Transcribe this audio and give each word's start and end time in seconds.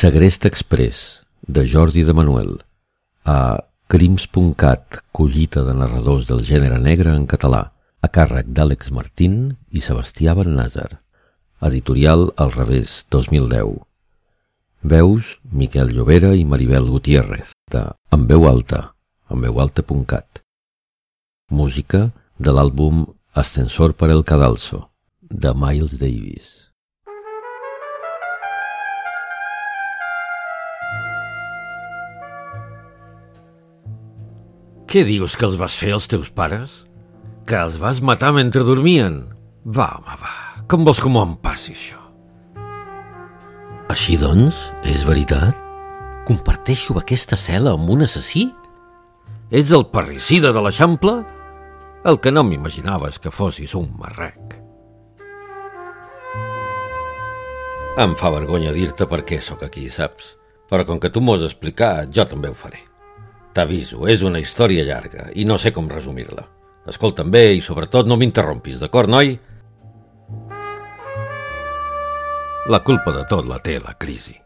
Segrest 0.00 0.46
Express, 0.46 1.26
de 1.46 1.68
Jordi 1.68 2.04
de 2.04 2.14
Manuel, 2.14 2.62
a 3.22 3.66
Crims.cat, 3.86 5.02
collita 5.12 5.60
de 5.66 5.74
narradors 5.76 6.24
del 6.24 6.40
gènere 6.40 6.78
negre 6.80 7.12
en 7.12 7.26
català, 7.28 7.60
a 8.00 8.08
càrrec 8.08 8.48
d'Àlex 8.48 8.88
Martín 8.96 9.34
i 9.68 9.82
Sebastià 9.84 10.32
Bennàzer. 10.38 10.88
Editorial 11.68 12.30
Al 12.40 12.54
revés, 12.54 12.94
2010. 13.12 13.76
Veus 14.94 15.34
Miquel 15.52 15.92
Llobera 15.92 16.32
i 16.32 16.48
Maribel 16.48 16.88
Gutiérrez, 16.88 17.52
de 17.68 17.84
En 18.16 18.24
veu 18.32 18.48
alta, 18.48 18.94
enveualta.cat. 19.28 20.40
Música 21.50 22.06
de 22.38 22.56
l'àlbum 22.56 23.04
Ascensor 23.36 23.92
per 24.00 24.08
el 24.16 24.24
Cadalso, 24.24 24.86
de 25.28 25.52
Miles 25.52 26.00
Davis. 26.00 26.69
Què 34.90 35.04
dius 35.06 35.36
que 35.38 35.46
els 35.46 35.54
vas 35.54 35.74
fer 35.78 35.92
els 35.94 36.08
teus 36.10 36.32
pares? 36.34 36.72
Que 37.46 37.54
els 37.62 37.76
vas 37.78 38.00
matar 38.02 38.32
mentre 38.34 38.64
dormien? 38.66 39.20
Va, 39.62 39.86
home, 40.00 40.16
va. 40.18 40.32
Com 40.66 40.82
vols 40.88 40.98
que 40.98 41.06
m'ho 41.06 41.22
em 41.22 41.36
passi, 41.44 41.76
això? 41.76 42.00
Així 43.94 44.16
doncs, 44.18 44.58
és 44.90 45.06
veritat? 45.06 45.54
Comparteixo 46.26 46.98
aquesta 46.98 47.38
cel·la 47.38 47.76
amb 47.78 47.94
un 47.94 48.02
assassí? 48.08 48.48
Ets 49.54 49.70
el 49.78 49.86
parricida 49.94 50.50
de 50.50 50.66
l'Eixample? 50.66 51.20
El 52.10 52.18
que 52.18 52.34
no 52.34 52.42
m'imaginava 52.42 53.14
és 53.14 53.22
que 53.22 53.30
fossis 53.30 53.78
un 53.78 53.92
marrec. 53.94 54.58
Em 58.02 58.18
fa 58.18 58.34
vergonya 58.34 58.74
dir-te 58.74 59.06
per 59.06 59.22
què 59.22 59.38
sóc 59.38 59.62
aquí, 59.62 59.86
saps? 59.86 60.34
Però 60.66 60.82
com 60.86 60.98
que 60.98 61.14
tu 61.14 61.22
m'ho 61.22 61.38
has 61.38 61.46
explicat, 61.46 62.10
jo 62.10 62.26
també 62.26 62.50
ho 62.50 62.58
faré. 62.58 62.89
T'aviso, 63.54 64.06
és 64.06 64.22
una 64.22 64.38
història 64.38 64.84
llarga 64.86 65.28
i 65.34 65.44
no 65.44 65.56
sé 65.58 65.72
com 65.74 65.88
resumir-la. 65.90 66.44
Escolta'm 66.90 67.30
bé 67.30 67.50
i 67.56 67.62
sobretot 67.64 68.06
no 68.06 68.16
m'interrompis, 68.16 68.78
d'acord, 68.80 69.10
noi? 69.10 69.34
La 72.70 72.80
culpa 72.86 73.10
de 73.16 73.24
tot 73.26 73.48
la 73.50 73.58
té 73.64 73.80
la 73.82 73.96
crisi, 73.98 74.36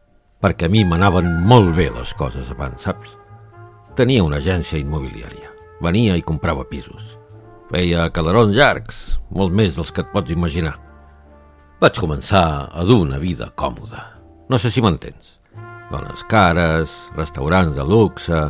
perquè 0.41 0.66
a 0.66 0.72
mi 0.72 0.84
m'anaven 0.88 1.28
molt 1.44 1.75
bé 1.77 1.91
les 1.92 2.14
coses 2.16 2.48
abans, 2.55 2.86
saps? 2.88 3.12
Tenia 3.98 4.25
una 4.25 4.41
agència 4.41 4.80
immobiliària. 4.80 5.52
Venia 5.84 6.16
i 6.16 6.25
comprava 6.25 6.64
pisos. 6.66 7.19
Feia 7.69 8.08
calarons 8.14 8.56
llargs, 8.56 9.00
molt 9.30 9.52
més 9.52 9.77
dels 9.77 9.92
que 9.92 10.02
et 10.05 10.10
pots 10.14 10.32
imaginar. 10.32 10.75
Vaig 11.82 12.00
començar 12.00 12.70
a 12.72 12.84
dur 12.88 13.02
una 13.05 13.19
vida 13.20 13.50
còmoda. 13.55 14.00
No 14.48 14.58
sé 14.58 14.70
si 14.72 14.82
m'entens. 14.82 15.38
Dones 15.91 16.25
cares, 16.30 16.94
restaurants 17.16 17.75
de 17.77 17.84
luxe, 17.84 18.41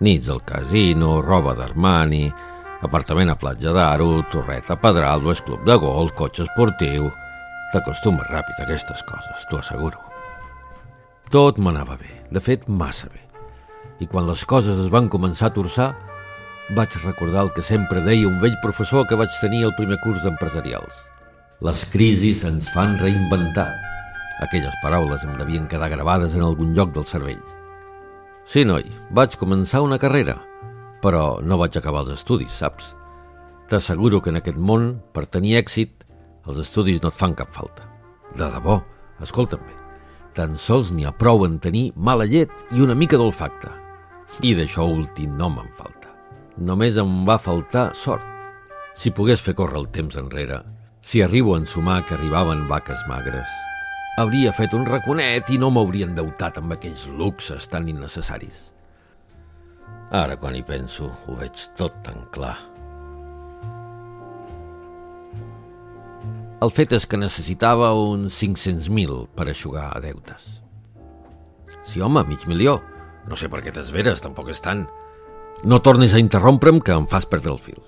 nits 0.00 0.28
al 0.30 0.42
casino, 0.46 1.18
roba 1.22 1.54
d'Armani, 1.58 2.26
apartament 2.86 3.32
a 3.32 3.38
Platja 3.38 3.72
d'Aro, 3.74 4.22
torret 4.32 4.70
a 4.70 4.76
Pedralbes, 4.78 5.42
club 5.46 5.64
de 5.66 5.78
golf, 5.78 6.14
cotxe 6.18 6.46
esportiu... 6.46 7.10
T'acostumes 7.68 8.24
ràpid 8.32 8.62
a 8.62 8.64
aquestes 8.64 9.02
coses, 9.04 9.42
t'ho 9.50 9.58
asseguro. 9.58 9.98
Tot 11.28 11.58
m'anava 11.60 11.98
bé, 12.00 12.08
de 12.32 12.40
fet, 12.40 12.62
massa 12.64 13.10
bé. 13.12 13.20
I 14.00 14.08
quan 14.08 14.24
les 14.24 14.40
coses 14.48 14.78
es 14.86 14.88
van 14.88 15.10
començar 15.12 15.50
a 15.50 15.54
torçar, 15.58 15.90
vaig 16.78 16.96
recordar 17.02 17.42
el 17.44 17.52
que 17.52 17.66
sempre 17.66 18.00
deia 18.06 18.24
un 18.30 18.40
vell 18.40 18.56
professor 18.64 19.04
que 19.04 19.20
vaig 19.20 19.36
tenir 19.42 19.66
al 19.66 19.76
primer 19.76 20.00
curs 20.00 20.24
d'empresarials. 20.24 20.96
Les 21.60 21.84
crisis 21.92 22.40
ens 22.48 22.72
fan 22.72 22.96
reinventar. 23.02 23.68
Aquelles 24.48 24.80
paraules 24.80 25.28
em 25.28 25.36
devien 25.36 25.68
quedar 25.68 25.92
gravades 25.92 26.32
en 26.38 26.48
algun 26.48 26.72
lloc 26.72 26.96
del 26.96 27.04
cervell. 27.04 27.57
Sí, 28.48 28.62
noi, 28.64 28.86
vaig 29.12 29.34
començar 29.36 29.82
una 29.84 29.98
carrera, 30.00 30.38
però 31.02 31.42
no 31.44 31.58
vaig 31.60 31.74
acabar 31.76 32.06
els 32.06 32.14
estudis, 32.14 32.54
saps? 32.62 32.94
T'asseguro 33.68 34.22
que 34.24 34.32
en 34.32 34.38
aquest 34.40 34.56
món, 34.56 34.94
per 35.12 35.26
tenir 35.28 35.58
èxit, 35.58 36.06
els 36.48 36.62
estudis 36.62 37.02
no 37.02 37.10
et 37.12 37.18
fan 37.18 37.34
cap 37.36 37.52
falta. 37.52 37.84
De 38.40 38.48
debò, 38.54 38.78
escolta'm 39.20 39.60
bé, 39.66 39.76
tan 40.32 40.56
sols 40.56 40.94
n'hi 40.96 41.04
ha 41.04 41.12
prou 41.12 41.44
en 41.44 41.60
tenir 41.60 41.90
mala 41.92 42.24
llet 42.24 42.64
i 42.72 42.80
una 42.80 42.96
mica 42.96 43.20
d'olfacte. 43.20 43.68
I 44.40 44.54
d'això 44.56 44.88
últim 44.96 45.36
no 45.36 45.52
me'n 45.52 45.68
falta. 45.76 46.16
Només 46.56 46.96
em 46.96 47.24
va 47.28 47.36
faltar 47.36 47.90
sort. 47.92 48.24
Si 48.96 49.12
pogués 49.12 49.44
fer 49.44 49.58
córrer 49.60 49.82
el 49.82 49.92
temps 49.92 50.16
enrere, 50.16 50.62
si 51.04 51.20
arribo 51.20 51.52
a 51.52 51.60
ensumar 51.60 52.00
que 52.06 52.16
arribaven 52.16 52.64
vaques 52.72 53.04
magres, 53.12 53.52
hauria 54.18 54.50
fet 54.56 54.74
un 54.74 54.86
raconet 54.86 55.50
i 55.54 55.58
no 55.62 55.70
m'hauria 55.70 56.08
endeutat 56.08 56.58
amb 56.58 56.74
aquells 56.74 57.06
luxes 57.20 57.68
tan 57.70 57.86
innecessaris. 57.90 58.64
Ara, 60.10 60.38
quan 60.40 60.56
hi 60.56 60.64
penso, 60.66 61.12
ho 61.28 61.36
veig 61.38 61.68
tot 61.78 62.00
tan 62.02 62.24
clar. 62.34 62.56
El 66.64 66.72
fet 66.74 66.96
és 66.96 67.06
que 67.06 67.20
necessitava 67.20 67.92
uns 67.94 68.40
500.000 68.40 69.20
per 69.38 69.46
aixugar 69.46 69.92
deutes. 70.02 70.48
Sí, 71.86 72.02
home, 72.02 72.24
mig 72.26 72.48
milió. 72.50 72.80
No 73.28 73.38
sé 73.38 73.46
per 73.52 73.62
què 73.62 73.70
t'esveres, 73.74 74.24
tampoc 74.24 74.50
és 74.50 74.64
tant. 74.64 74.88
No 75.62 75.78
tornis 75.84 76.16
a 76.16 76.22
interrompre'm, 76.22 76.82
que 76.82 76.96
em 76.96 77.06
fas 77.06 77.28
perdre 77.28 77.54
el 77.54 77.62
fil. 77.62 77.78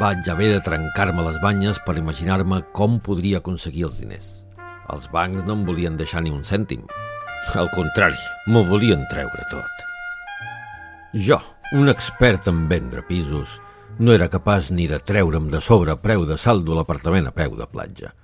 Vaig 0.00 0.28
haver 0.32 0.46
de 0.54 0.60
trencar-me 0.64 1.20
les 1.26 1.36
banyes 1.42 1.78
per 1.84 1.92
imaginar-me 2.00 2.62
com 2.72 2.94
podria 3.04 3.42
aconseguir 3.42 3.82
els 3.84 3.98
diners. 4.00 4.28
Els 4.94 5.02
bancs 5.12 5.42
no 5.44 5.52
em 5.58 5.64
volien 5.68 5.98
deixar 5.98 6.22
ni 6.24 6.30
un 6.32 6.40
cèntim. 6.40 6.86
Al 7.52 7.68
contrari, 7.74 8.16
m'ho 8.48 8.62
volien 8.64 9.02
treure 9.10 9.44
tot. 9.50 9.84
Jo, 11.26 11.36
un 11.76 11.92
expert 11.92 12.48
en 12.48 12.62
vendre 12.70 13.04
pisos, 13.10 13.58
no 14.00 14.14
era 14.16 14.30
capaç 14.32 14.70
ni 14.72 14.86
de 14.88 15.02
treure'm 15.04 15.50
de 15.52 15.60
sobre 15.60 15.98
preu 16.00 16.24
de 16.24 16.40
saldo 16.40 16.78
l'apartament 16.78 17.28
a 17.28 17.36
peu 17.36 17.52
de 17.58 17.68
platja. 17.68 18.14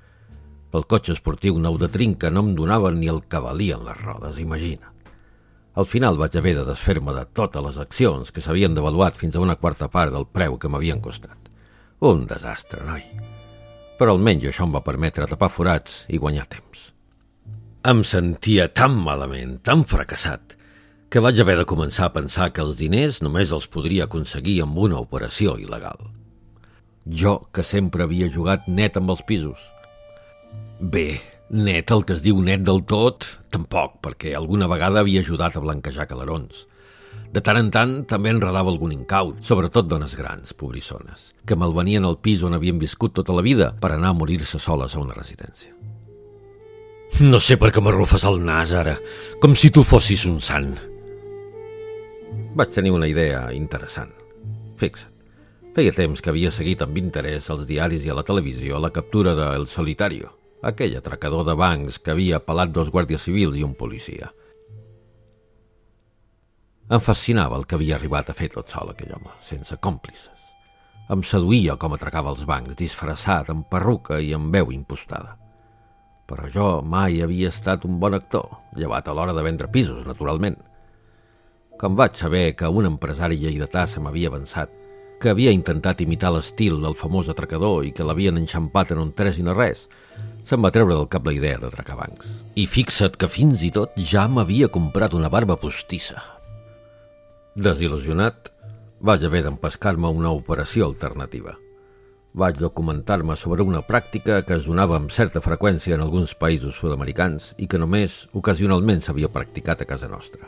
El 0.73 0.89
cotxe 0.89 1.13
esportiu 1.13 1.59
nou 1.61 1.77
de 1.77 1.91
trinca 1.93 2.31
no 2.33 2.41
em 2.47 2.55
donava 2.57 2.95
ni 2.95 3.13
el 3.13 3.21
que 3.29 3.43
valien 3.45 3.85
les 3.85 4.01
rodes, 4.01 4.41
imagina. 4.41 4.95
Al 5.77 5.85
final 5.85 6.17
vaig 6.17 6.41
haver 6.41 6.57
de 6.57 6.65
desfer-me 6.71 7.13
de 7.13 7.27
totes 7.37 7.69
les 7.69 7.77
accions 7.85 8.33
que 8.33 8.41
s'havien 8.41 8.73
devaluat 8.73 9.21
fins 9.21 9.37
a 9.37 9.45
una 9.45 9.59
quarta 9.61 9.91
part 9.93 10.17
del 10.17 10.25
preu 10.25 10.57
que 10.57 10.73
m'havien 10.73 11.05
costat. 11.05 11.46
Un 12.05 12.27
desastre, 12.29 12.83
noi. 12.84 13.01
Però 13.97 14.12
almenys 14.12 14.51
això 14.51 14.67
em 14.67 14.75
va 14.77 14.84
permetre 14.84 15.25
tapar 15.31 15.49
forats 15.49 16.03
i 16.12 16.19
guanyar 16.21 16.45
temps. 16.51 16.91
Em 17.89 18.03
sentia 18.05 18.67
tan 18.69 18.99
malament, 19.01 19.55
tan 19.65 19.87
fracassat, 19.89 20.57
que 21.09 21.23
vaig 21.25 21.41
haver 21.41 21.57
de 21.57 21.65
començar 21.65 22.11
a 22.11 22.12
pensar 22.12 22.51
que 22.53 22.61
els 22.61 22.77
diners 22.77 23.23
només 23.25 23.55
els 23.55 23.69
podria 23.73 24.05
aconseguir 24.05 24.59
amb 24.62 24.77
una 24.77 25.01
operació 25.01 25.57
il·legal. 25.57 25.97
Jo, 27.09 27.47
que 27.55 27.65
sempre 27.65 28.05
havia 28.05 28.28
jugat 28.28 28.69
net 28.69 28.99
amb 29.01 29.15
els 29.15 29.25
pisos. 29.25 29.63
Bé, 30.81 31.23
net, 31.49 31.95
el 31.95 32.05
que 32.05 32.13
es 32.19 32.21
diu 32.27 32.43
net 32.45 32.67
del 32.67 32.84
tot, 32.84 33.25
tampoc, 33.49 34.03
perquè 34.05 34.37
alguna 34.37 34.69
vegada 34.69 35.01
havia 35.01 35.25
ajudat 35.25 35.57
a 35.57 35.65
blanquejar 35.65 36.11
calarons– 36.13 36.67
de 37.37 37.43
tant 37.45 37.59
en 37.61 37.67
tant 37.69 37.91
també 38.09 38.31
enredava 38.33 38.71
algun 38.73 38.95
incaut, 38.95 39.43
sobretot 39.45 39.85
dones 39.91 40.15
grans, 40.17 40.55
pobrissones, 40.57 41.35
que 41.45 41.59
malvenien 41.61 42.07
el 42.09 42.17
pis 42.25 42.41
on 42.47 42.57
havien 42.57 42.79
viscut 42.81 43.13
tota 43.19 43.35
la 43.37 43.43
vida 43.45 43.75
per 43.83 43.91
anar 43.93 44.15
a 44.15 44.17
morir-se 44.17 44.57
soles 44.63 44.95
a 44.97 45.03
una 45.03 45.13
residència. 45.13 45.75
No 47.29 47.37
sé 47.37 47.59
per 47.61 47.69
què 47.75 47.83
m'arrufes 47.85 48.25
el 48.25 48.41
nas, 48.45 48.73
ara, 48.73 48.95
com 49.43 49.53
si 49.53 49.69
tu 49.69 49.85
fossis 49.85 50.25
un 50.31 50.41
sant. 50.41 50.73
Vaig 52.57 52.73
tenir 52.73 52.95
una 52.97 53.11
idea 53.13 53.45
interessant. 53.53 54.17
Fixa't, 54.81 55.13
feia 55.77 55.93
temps 55.93 56.25
que 56.25 56.33
havia 56.33 56.55
seguit 56.57 56.81
amb 56.87 56.97
interès 56.97 57.51
als 57.53 57.69
diaris 57.69 58.09
i 58.09 58.15
a 58.15 58.17
la 58.17 58.25
televisió 58.25 58.81
la 58.81 58.95
captura 58.97 59.37
de 59.37 59.53
El 59.61 59.69
Solitario, 59.69 60.33
aquell 60.65 60.97
atracador 60.97 61.45
de 61.45 61.61
bancs 61.61 62.01
que 62.01 62.17
havia 62.17 62.41
pelat 62.41 62.73
dos 62.73 62.89
guàrdies 62.89 63.29
civils 63.29 63.60
i 63.60 63.69
un 63.69 63.77
policia– 63.77 64.33
em 66.86 67.00
fascinava 67.03 67.56
el 67.59 67.65
que 67.66 67.74
havia 67.74 67.97
arribat 67.97 68.28
a 68.30 68.34
fer 68.38 68.47
tot 68.53 68.71
sol 68.71 68.92
aquell 68.92 69.16
home, 69.16 69.33
sense 69.42 69.74
còmplices. 69.83 70.30
Em 71.10 71.22
seduïa 71.27 71.74
com 71.83 71.94
atracava 71.94 72.30
els 72.30 72.44
bancs, 72.47 72.77
disfressat, 72.78 73.50
amb 73.50 73.66
perruca 73.71 74.21
i 74.22 74.33
amb 74.34 74.54
veu 74.54 74.71
impostada. 74.74 75.34
Però 76.30 76.47
jo 76.50 76.68
mai 76.83 77.21
havia 77.22 77.50
estat 77.50 77.84
un 77.86 77.98
bon 78.03 78.15
actor, 78.15 78.47
llevat 78.78 79.06
a 79.06 79.15
l'hora 79.15 79.34
de 79.34 79.42
vendre 79.47 79.71
pisos, 79.71 80.04
naturalment. 80.06 80.59
Com 81.78 81.98
vaig 81.98 82.15
saber 82.18 82.56
que 82.59 82.71
un 82.71 82.86
empresari 82.86 83.38
lleidatà 83.38 83.86
se 83.91 84.03
m'havia 84.03 84.30
avançat, 84.30 84.71
que 85.22 85.30
havia 85.30 85.54
intentat 85.54 86.03
imitar 86.03 86.30
l'estil 86.34 86.78
del 86.83 86.94
famós 86.98 87.30
atracador 87.33 87.86
i 87.86 87.92
que 87.94 88.06
l'havien 88.06 88.38
enxampat 88.38 88.94
en 88.94 89.03
un 89.06 89.12
tres 89.16 89.38
i 89.38 89.47
no 89.47 89.54
res, 89.59 89.86
se'm 90.47 90.62
va 90.62 90.71
treure 90.74 90.94
del 90.94 91.10
cap 91.10 91.27
la 91.27 91.34
idea 91.34 91.59
d'atracar 91.59 91.98
bancs. 91.98 92.30
I 92.54 92.66
fixa't 92.71 93.18
que 93.18 93.30
fins 93.30 93.66
i 93.66 93.72
tot 93.74 93.98
ja 93.98 94.28
m'havia 94.30 94.71
comprat 94.71 95.15
una 95.18 95.30
barba 95.33 95.59
postissa, 95.59 96.22
Desil·lusionat, 97.57 98.51
vaig 99.01 99.23
haver 99.25 99.41
d'empescar-me 99.47 100.11
una 100.13 100.29
operació 100.29 100.91
alternativa. 100.91 101.57
vaig 102.37 102.59
documentar-me 102.61 103.33
sobre 103.35 103.63
una 103.65 103.81
pràctica 103.81 104.43
que 104.45 104.53
es 104.59 104.67
donava 104.69 104.99
amb 104.99 105.09
certa 105.11 105.41
freqüència 105.41 105.95
en 105.95 106.03
alguns 106.05 106.35
països 106.37 106.77
sud-americans 106.77 107.55
i 107.57 107.67
que 107.67 107.79
només 107.81 108.27
ocasionalment 108.37 109.01
s'havia 109.01 109.31
practicat 109.33 109.81
a 109.81 109.87
casa 109.87 110.07
nostra. 110.07 110.45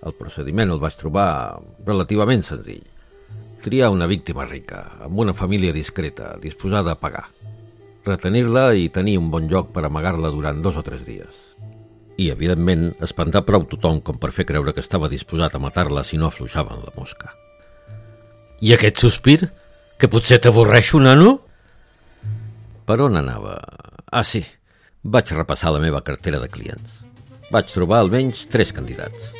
El 0.00 0.16
procediment 0.16 0.72
el 0.72 0.80
vaig 0.80 0.96
trobar 0.96 1.60
relativament 1.84 2.42
senzill. 2.42 2.88
Triar 3.60 3.92
una 3.92 4.06
víctima 4.06 4.48
rica, 4.48 4.96
amb 5.04 5.18
una 5.18 5.34
família 5.34 5.76
discreta, 5.76 6.38
disposada 6.40 6.96
a 6.96 7.00
pagar. 7.04 7.26
Retenir-la 8.06 8.72
i 8.72 8.88
tenir 8.88 9.18
un 9.18 9.28
bon 9.30 9.44
lloc 9.46 9.74
per 9.76 9.84
amagar-la 9.84 10.32
durant 10.32 10.64
dos 10.64 10.80
o 10.80 10.82
tres 10.88 11.04
dies 11.04 11.49
i, 12.20 12.28
evidentment, 12.28 12.90
espantar 13.06 13.46
prou 13.48 13.64
tothom 13.68 14.02
com 14.04 14.18
per 14.20 14.32
fer 14.36 14.44
creure 14.48 14.74
que 14.76 14.82
estava 14.84 15.08
disposat 15.08 15.54
a 15.56 15.62
matar-la 15.62 16.04
si 16.04 16.20
no 16.20 16.28
afluixaven 16.28 16.82
la 16.84 16.92
mosca. 16.96 17.32
I 18.60 18.74
aquest 18.76 19.00
sospir? 19.00 19.38
Que 20.00 20.08
potser 20.12 20.40
t'avorreixo, 20.44 21.00
nano? 21.00 21.38
Per 22.84 22.98
on 23.00 23.16
anava? 23.16 23.56
Ah, 24.12 24.24
sí. 24.24 24.42
Vaig 25.00 25.32
repassar 25.32 25.72
la 25.72 25.80
meva 25.80 26.02
cartera 26.04 26.40
de 26.42 26.50
clients. 26.52 26.98
Vaig 27.50 27.72
trobar 27.72 28.02
almenys 28.02 28.44
tres 28.52 28.74
candidats, 28.76 29.30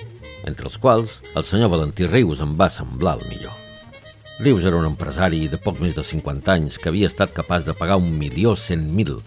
entre 0.48 0.66
els 0.70 0.80
quals 0.80 1.18
el 1.36 1.44
senyor 1.44 1.70
Valentí 1.74 2.08
Rius 2.08 2.40
em 2.40 2.56
va 2.56 2.70
semblar 2.72 3.18
el 3.18 3.28
millor. 3.28 3.52
Rius 4.40 4.64
era 4.64 4.80
un 4.80 4.88
empresari 4.88 5.44
de 5.52 5.60
poc 5.60 5.82
més 5.84 5.92
de 5.94 6.04
50 6.06 6.56
anys 6.56 6.80
que 6.80 6.88
havia 6.88 7.12
estat 7.12 7.36
capaç 7.36 7.68
de 7.68 7.76
pagar 7.76 8.00
un 8.00 8.08
milió 8.16 8.56
cent 8.56 8.88
mil. 8.88 9.18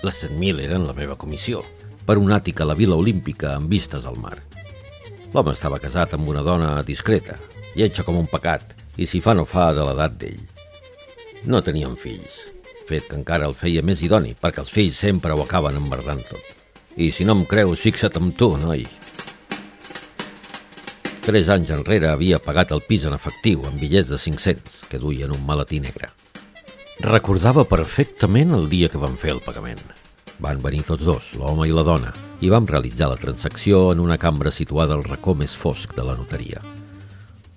Les 0.00 0.24
cent 0.24 0.38
mil 0.40 0.64
eren 0.64 0.88
la 0.88 0.96
meva 0.96 1.20
comissió 1.20 1.60
per 2.06 2.18
un 2.20 2.32
àtic 2.36 2.60
a 2.60 2.68
la 2.68 2.76
Vila 2.78 2.96
Olímpica 3.00 3.54
amb 3.56 3.70
vistes 3.72 4.04
al 4.06 4.18
mar. 4.20 4.36
L'home 5.34 5.54
estava 5.56 5.80
casat 5.82 6.14
amb 6.14 6.28
una 6.30 6.44
dona 6.46 6.76
discreta, 6.86 7.38
lletja 7.74 8.04
com 8.06 8.18
un 8.20 8.28
pecat, 8.30 8.74
i 8.96 9.06
si 9.10 9.20
fa 9.24 9.34
no 9.34 9.46
fa 9.48 9.72
de 9.74 9.86
l'edat 9.86 10.18
d'ell. 10.20 10.42
No 11.50 11.62
tenien 11.64 11.96
fills, 11.98 12.36
fet 12.88 13.08
que 13.08 13.18
encara 13.18 13.48
el 13.48 13.56
feia 13.58 13.82
més 13.82 14.04
idoni, 14.06 14.34
perquè 14.38 14.62
els 14.62 14.70
fills 14.70 15.00
sempre 15.00 15.34
ho 15.34 15.42
acaben 15.42 15.80
emmerdant 15.80 16.22
tot. 16.28 16.52
I 16.96 17.10
si 17.10 17.26
no 17.26 17.34
em 17.34 17.42
creus, 17.50 17.82
fixa't 17.82 18.20
amb 18.20 18.36
tu, 18.38 18.52
noi. 18.60 18.84
Tres 21.24 21.48
anys 21.48 21.72
enrere 21.74 22.12
havia 22.12 22.38
pagat 22.38 22.70
el 22.76 22.84
pis 22.84 23.08
en 23.08 23.16
efectiu, 23.16 23.64
amb 23.64 23.80
bitllets 23.80 24.12
de 24.12 24.20
500, 24.20 24.84
que 24.92 25.00
duien 25.02 25.32
un 25.34 25.42
maletí 25.48 25.80
negre. 25.80 26.12
Recordava 27.02 27.64
perfectament 27.66 28.54
el 28.54 28.68
dia 28.70 28.92
que 28.92 29.00
van 29.02 29.16
fer 29.18 29.32
el 29.34 29.42
pagament. 29.42 29.82
Van 30.42 30.62
venir 30.62 30.82
tots 30.88 31.04
dos, 31.06 31.32
l'home 31.38 31.68
i 31.68 31.74
la 31.74 31.84
dona, 31.86 32.10
i 32.42 32.50
vam 32.50 32.66
realitzar 32.66 33.08
la 33.12 33.20
transacció 33.20 33.92
en 33.92 34.00
una 34.02 34.18
cambra 34.18 34.50
situada 34.50 34.96
al 34.96 35.04
racó 35.06 35.34
més 35.38 35.54
fosc 35.54 35.94
de 35.94 36.06
la 36.06 36.16
notaria. 36.18 36.62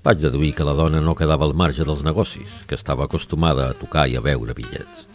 Vaig 0.06 0.22
deduir 0.22 0.54
que 0.56 0.68
la 0.68 0.76
dona 0.78 1.02
no 1.04 1.16
quedava 1.18 1.44
al 1.48 1.56
marge 1.58 1.84
dels 1.84 2.04
negocis, 2.06 2.62
que 2.68 2.78
estava 2.78 3.08
acostumada 3.08 3.66
a 3.68 3.78
tocar 3.78 4.06
i 4.08 4.16
a 4.16 4.22
veure 4.24 4.54
bitllets. 4.56 5.08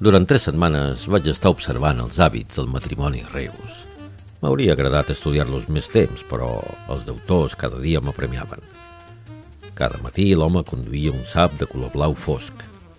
Durant 0.00 0.24
tres 0.26 0.46
setmanes 0.48 1.04
vaig 1.10 1.28
estar 1.30 1.52
observant 1.52 2.00
els 2.02 2.16
hàbits 2.18 2.56
del 2.58 2.70
matrimoni 2.70 3.24
Reus. 3.32 3.84
M'hauria 4.40 4.74
agradat 4.74 5.10
estudiar-los 5.14 5.68
més 5.68 5.90
temps, 5.92 6.24
però 6.30 6.58
els 6.92 7.04
deutors 7.06 7.54
cada 7.60 7.78
dia 7.82 8.00
m'apremiaven. 8.00 8.62
Cada 9.74 9.98
matí 10.02 10.30
l'home 10.34 10.62
conduïa 10.66 11.12
un 11.14 11.24
sap 11.26 11.58
de 11.58 11.66
color 11.66 11.92
blau 11.94 12.14
fosc, 12.14 12.52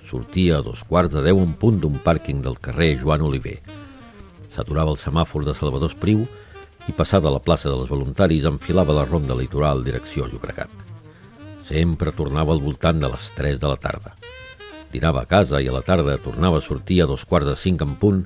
Sortia 0.05 0.59
a 0.59 0.61
dos 0.61 0.83
quarts 0.85 1.15
de 1.15 1.23
deu 1.25 1.39
en 1.41 1.55
punt 1.57 1.79
d'un 1.81 1.97
pàrquing 2.03 2.43
del 2.45 2.59
carrer 2.61 2.91
Joan 3.01 3.23
Oliver. 3.25 3.57
S'aturava 4.53 4.93
el 4.93 4.99
semàfor 5.01 5.47
de 5.47 5.55
Salvador 5.57 5.89
Espriu 5.89 6.21
i, 6.85 6.93
passada 6.93 7.33
la 7.33 7.41
plaça 7.41 7.71
dels 7.71 7.89
voluntaris, 7.89 8.45
enfilava 8.45 8.93
la 8.93 9.07
ronda 9.09 9.33
litoral 9.35 9.81
direcció 9.83 10.29
Llobregat. 10.29 10.69
Sempre 11.65 12.13
tornava 12.13 12.53
al 12.53 12.61
voltant 12.61 13.01
de 13.01 13.09
les 13.09 13.33
3 13.33 13.59
de 13.59 13.71
la 13.71 13.81
tarda. 13.81 14.13
Dinava 14.93 15.25
a 15.25 15.29
casa 15.29 15.59
i 15.59 15.67
a 15.67 15.73
la 15.73 15.81
tarda 15.81 16.19
tornava 16.21 16.61
a 16.61 16.65
sortir 16.67 17.01
a 17.01 17.09
dos 17.09 17.25
quarts 17.25 17.49
de 17.49 17.57
cinc 17.57 17.81
en 17.81 17.97
punt 17.97 18.21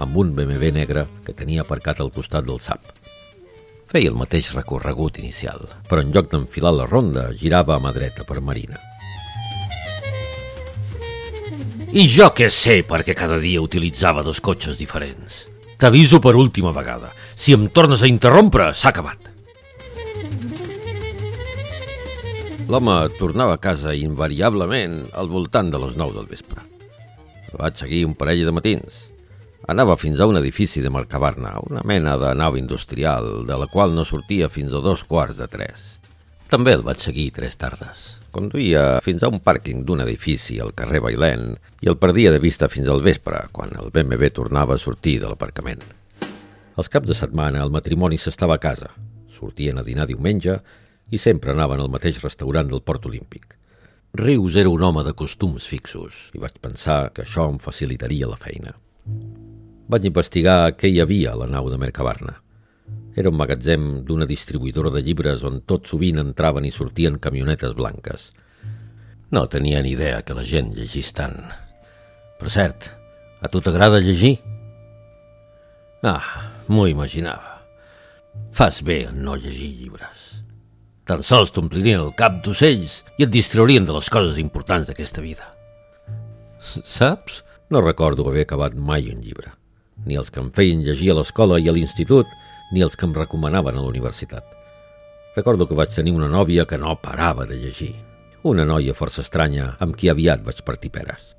amb 0.00 0.16
un 0.16 0.32
BMW 0.34 0.72
negre 0.72 1.04
que 1.26 1.36
tenia 1.36 1.66
aparcat 1.66 2.00
al 2.00 2.14
costat 2.14 2.48
del 2.48 2.62
SAP. 2.64 2.88
Feia 3.88 4.08
el 4.08 4.16
mateix 4.20 4.54
recorregut 4.56 5.20
inicial, 5.20 5.68
però 5.88 6.00
en 6.00 6.12
lloc 6.12 6.32
d'enfilar 6.32 6.72
la 6.76 6.88
ronda, 6.88 7.30
girava 7.36 7.76
a 7.76 7.82
mà 7.84 7.92
dreta 7.92 8.24
per 8.24 8.40
Marina. 8.40 8.80
I 11.88 12.02
jo 12.12 12.26
què 12.36 12.50
sé 12.52 12.82
perquè 12.84 13.14
cada 13.16 13.38
dia 13.40 13.62
utilitzava 13.64 14.20
dos 14.20 14.42
cotxes 14.44 14.76
diferents. 14.76 15.46
T'aviso 15.80 16.18
per 16.20 16.34
última 16.36 16.68
vegada. 16.76 17.14
Si 17.32 17.54
em 17.56 17.64
tornes 17.72 18.02
a 18.04 18.10
interrompre, 18.10 18.66
s'ha 18.76 18.90
acabat. 18.92 19.30
L'home 22.68 22.98
tornava 23.16 23.56
a 23.56 23.62
casa 23.62 23.94
invariablement 23.96 24.98
al 25.16 25.32
voltant 25.32 25.72
de 25.72 25.80
les 25.80 25.96
9 25.96 26.18
del 26.18 26.28
vespre. 26.28 26.60
Vaig 27.56 27.80
seguir 27.80 28.04
un 28.04 28.12
parell 28.18 28.44
de 28.44 28.52
matins. 28.52 29.06
Anava 29.72 29.96
fins 29.96 30.20
a 30.20 30.28
un 30.28 30.36
edifici 30.36 30.84
de 30.84 30.92
Mercabarna, 30.92 31.54
una 31.64 31.80
mena 31.88 32.18
de 32.20 32.34
nau 32.36 32.60
industrial, 32.60 33.46
de 33.48 33.56
la 33.56 33.66
qual 33.72 33.96
no 33.96 34.04
sortia 34.04 34.52
fins 34.52 34.76
a 34.76 34.84
dos 34.84 35.08
quarts 35.08 35.40
de 35.40 35.48
tres. 35.48 35.97
També 36.48 36.72
el 36.72 36.80
vaig 36.80 37.02
seguir 37.04 37.26
tres 37.36 37.58
tardes. 37.60 38.04
Conduïa 38.32 39.02
fins 39.04 39.20
a 39.20 39.28
un 39.28 39.42
pàrquing 39.44 39.82
d'un 39.84 40.00
edifici 40.00 40.56
al 40.64 40.72
carrer 40.76 41.02
Bailén 41.04 41.50
i 41.84 41.90
el 41.92 41.98
perdia 42.00 42.32
de 42.32 42.40
vista 42.40 42.70
fins 42.72 42.88
al 42.88 43.02
vespre, 43.04 43.42
quan 43.52 43.74
el 43.76 43.92
BMW 43.92 44.30
tornava 44.32 44.78
a 44.78 44.80
sortir 44.80 45.18
de 45.20 45.28
l'aparcament. 45.28 45.84
Els 46.78 46.88
caps 46.88 47.10
de 47.10 47.18
setmana 47.18 47.60
el 47.66 47.74
matrimoni 47.74 48.16
s'estava 48.16 48.56
a 48.56 48.62
casa. 48.64 48.88
Sortien 49.36 49.76
a 49.76 49.84
dinar 49.84 50.08
diumenge 50.08 50.56
i 51.12 51.20
sempre 51.20 51.52
anaven 51.52 51.84
al 51.84 51.92
mateix 51.92 52.22
restaurant 52.24 52.72
del 52.72 52.80
Port 52.80 53.04
Olímpic. 53.12 53.52
Rius 54.16 54.56
era 54.56 54.72
un 54.72 54.82
home 54.82 55.04
de 55.04 55.12
costums 55.12 55.68
fixos 55.68 56.30
i 56.32 56.40
vaig 56.40 56.56
pensar 56.64 57.10
que 57.12 57.26
això 57.26 57.44
em 57.52 57.60
facilitaria 57.60 58.30
la 58.30 58.40
feina. 58.40 58.72
Vaig 59.88 60.08
investigar 60.08 60.72
què 60.80 60.88
hi 60.88 61.00
havia 61.04 61.36
a 61.36 61.42
la 61.44 61.52
nau 61.52 61.68
de 61.68 61.76
Mercabarna. 61.76 62.38
Era 63.18 63.32
un 63.32 63.38
magatzem 63.38 63.86
d'una 64.06 64.28
distribuïdora 64.30 64.92
de 64.94 65.02
llibres 65.02 65.42
on 65.48 65.62
tot 65.66 65.88
sovint 65.90 66.20
entraven 66.22 66.68
i 66.68 66.70
sortien 66.70 67.16
camionetes 67.18 67.74
blanques. 67.74 68.28
No 69.34 69.48
tenia 69.50 69.80
ni 69.82 69.96
idea 69.96 70.20
que 70.22 70.36
la 70.38 70.44
gent 70.46 70.70
llegís 70.76 71.10
tant. 71.16 71.40
Per 72.38 72.52
cert, 72.54 72.92
a 73.42 73.50
tu 73.50 73.58
t'agrada 73.64 73.98
llegir? 73.98 74.36
Ah, 76.06 76.22
m'ho 76.70 76.86
imaginava. 76.86 77.58
Fas 78.54 78.84
bé 78.86 79.02
en 79.10 79.24
no 79.26 79.34
llegir 79.34 79.72
llibres. 79.80 80.24
Tan 81.08 81.24
sols 81.26 81.50
t'omplirien 81.50 82.04
el 82.04 82.14
cap 82.14 82.38
d'ocells 82.44 83.00
i 83.18 83.26
et 83.26 83.34
distraurien 83.34 83.86
de 83.88 83.96
les 83.96 84.10
coses 84.14 84.38
importants 84.38 84.86
d'aquesta 84.86 85.24
vida. 85.24 85.46
Saps? 86.62 87.42
No 87.68 87.82
recordo 87.82 88.28
haver 88.28 88.46
acabat 88.46 88.78
mai 88.78 89.10
un 89.10 89.24
llibre. 89.24 89.50
Ni 90.06 90.14
els 90.20 90.30
que 90.30 90.38
em 90.38 90.52
feien 90.54 90.84
llegir 90.86 91.10
a 91.10 91.18
l'escola 91.18 91.58
i 91.58 91.66
a 91.68 91.74
l'institut, 91.74 92.30
ni 92.72 92.84
els 92.84 92.96
que 92.96 93.06
em 93.08 93.14
recomanaven 93.16 93.76
a 93.76 93.82
la 93.82 93.88
universitat. 93.88 94.44
Recordo 95.36 95.68
que 95.68 95.76
vaig 95.78 95.92
tenir 95.94 96.12
una 96.16 96.28
nòvia 96.28 96.66
que 96.66 96.78
no 96.78 96.96
parava 97.00 97.46
de 97.46 97.58
llegir. 97.60 97.94
Una 98.42 98.64
noia 98.66 98.94
força 98.94 99.22
estranya 99.22 99.74
amb 99.82 99.96
qui 99.98 100.10
aviat 100.10 100.42
vaig 100.46 100.62
partir 100.66 100.90
peres. 100.94 101.34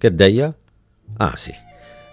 Què 0.00 0.10
et 0.10 0.18
deia? 0.18 0.52
Ah, 1.18 1.34
sí. 1.38 1.54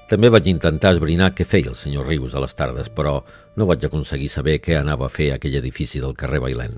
També 0.09 0.29
vaig 0.29 0.47
intentar 0.51 0.93
esbrinar 0.93 1.31
què 1.33 1.45
feia 1.47 1.71
el 1.71 1.79
senyor 1.79 2.05
Rius 2.07 2.35
a 2.35 2.43
les 2.43 2.53
tardes, 2.55 2.89
però 2.93 3.21
no 3.57 3.67
vaig 3.69 3.85
aconseguir 3.87 4.29
saber 4.29 4.59
què 4.61 4.77
anava 4.77 5.07
a 5.07 5.13
fer 5.13 5.31
aquell 5.33 5.57
edifici 5.57 6.01
del 6.03 6.15
carrer 6.19 6.41
Bailén. 6.43 6.77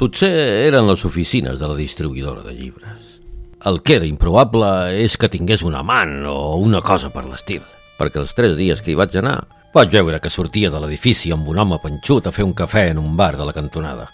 Potser 0.00 0.32
eren 0.66 0.88
les 0.88 1.04
oficines 1.06 1.60
de 1.60 1.68
la 1.70 1.78
distribuïdora 1.78 2.42
de 2.42 2.54
llibres. 2.56 3.20
El 3.62 3.78
que 3.86 4.00
era 4.00 4.08
improbable 4.08 4.68
és 5.04 5.14
que 5.14 5.30
tingués 5.30 5.62
un 5.62 5.76
amant 5.78 6.24
o 6.26 6.56
una 6.58 6.80
cosa 6.82 7.12
per 7.14 7.22
l'estil, 7.28 7.62
perquè 8.00 8.18
els 8.18 8.34
tres 8.34 8.56
dies 8.58 8.82
que 8.82 8.90
hi 8.90 8.98
vaig 8.98 9.14
anar 9.20 9.36
vaig 9.72 9.88
veure 9.88 10.18
que 10.20 10.28
sortia 10.28 10.68
de 10.68 10.80
l'edifici 10.82 11.30
amb 11.32 11.46
un 11.48 11.56
home 11.62 11.78
panxut 11.80 12.26
a 12.28 12.32
fer 12.36 12.44
un 12.44 12.52
cafè 12.52 12.90
en 12.90 12.98
un 13.00 13.14
bar 13.16 13.32
de 13.38 13.44
la 13.48 13.54
cantonada 13.56 14.10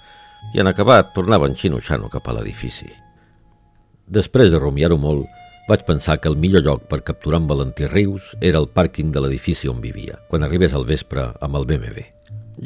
i 0.54 0.60
en 0.62 0.70
acabat 0.70 1.10
tornava 1.16 1.48
enxinoxant 1.50 2.04
cap 2.12 2.28
a 2.28 2.34
l'edifici. 2.36 2.86
Després 4.06 4.52
de 4.52 4.60
rumiar-ho 4.62 4.96
molt, 5.02 5.26
vaig 5.68 5.82
pensar 5.84 6.20
que 6.22 6.30
el 6.30 6.38
millor 6.38 6.62
lloc 6.62 6.84
per 6.88 7.02
capturar 7.02 7.40
en 7.42 7.48
Valentí 7.50 7.88
Rius 7.90 8.30
era 8.40 8.60
el 8.62 8.68
pàrquing 8.70 9.10
de 9.12 9.20
l'edifici 9.20 9.68
on 9.68 9.82
vivia, 9.82 10.20
quan 10.30 10.46
arribés 10.46 10.76
al 10.78 10.86
vespre 10.86 11.26
amb 11.42 11.58
el 11.58 11.66
BMW. 11.66 12.06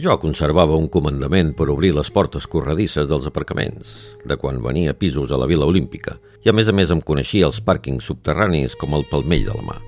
Jo 0.04 0.18
conservava 0.20 0.76
un 0.76 0.88
comandament 0.88 1.54
per 1.56 1.70
obrir 1.72 1.94
les 1.96 2.10
portes 2.12 2.46
corredisses 2.46 3.08
dels 3.08 3.26
aparcaments, 3.28 3.96
de 4.24 4.36
quan 4.36 4.60
venia 4.62 4.94
pisos 4.94 5.32
a 5.32 5.40
la 5.40 5.48
Vila 5.48 5.68
Olímpica, 5.68 6.18
i 6.44 6.52
a 6.52 6.56
més 6.56 6.68
a 6.68 6.76
més 6.76 6.92
em 6.92 7.00
coneixia 7.00 7.48
els 7.48 7.60
pàrquings 7.64 8.04
subterranis 8.04 8.76
com 8.76 8.94
el 8.94 9.08
palmell 9.10 9.48
de 9.48 9.56
la 9.56 9.66
mà 9.72 9.80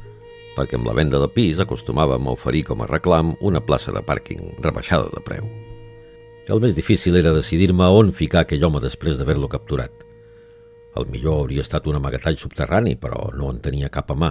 perquè 0.57 0.79
amb 0.79 0.89
la 0.89 0.95
venda 0.97 1.21
de 1.21 1.29
pis 1.31 1.61
acostumàvem 1.63 2.27
a 2.27 2.35
oferir 2.37 2.65
com 2.69 2.83
a 2.83 2.89
reclam 2.91 3.35
una 3.41 3.63
plaça 3.65 3.93
de 3.95 4.03
pàrquing 4.07 4.43
rebaixada 4.65 5.11
de 5.13 5.23
preu. 5.27 5.47
El 6.49 6.61
més 6.61 6.77
difícil 6.77 7.17
era 7.17 7.33
decidir-me 7.37 7.89
on 7.99 8.13
ficar 8.13 8.45
aquell 8.45 8.65
home 8.67 8.83
després 8.85 9.19
d'haver-lo 9.19 9.49
capturat. 9.49 9.93
El 10.95 11.09
millor 11.11 11.45
hauria 11.45 11.65
estat 11.65 11.89
un 11.91 11.99
amagatall 11.99 12.39
subterrani, 12.39 12.95
però 13.01 13.31
no 13.35 13.51
en 13.51 13.59
tenia 13.65 13.91
cap 13.91 14.13
a 14.13 14.19
mà. 14.19 14.31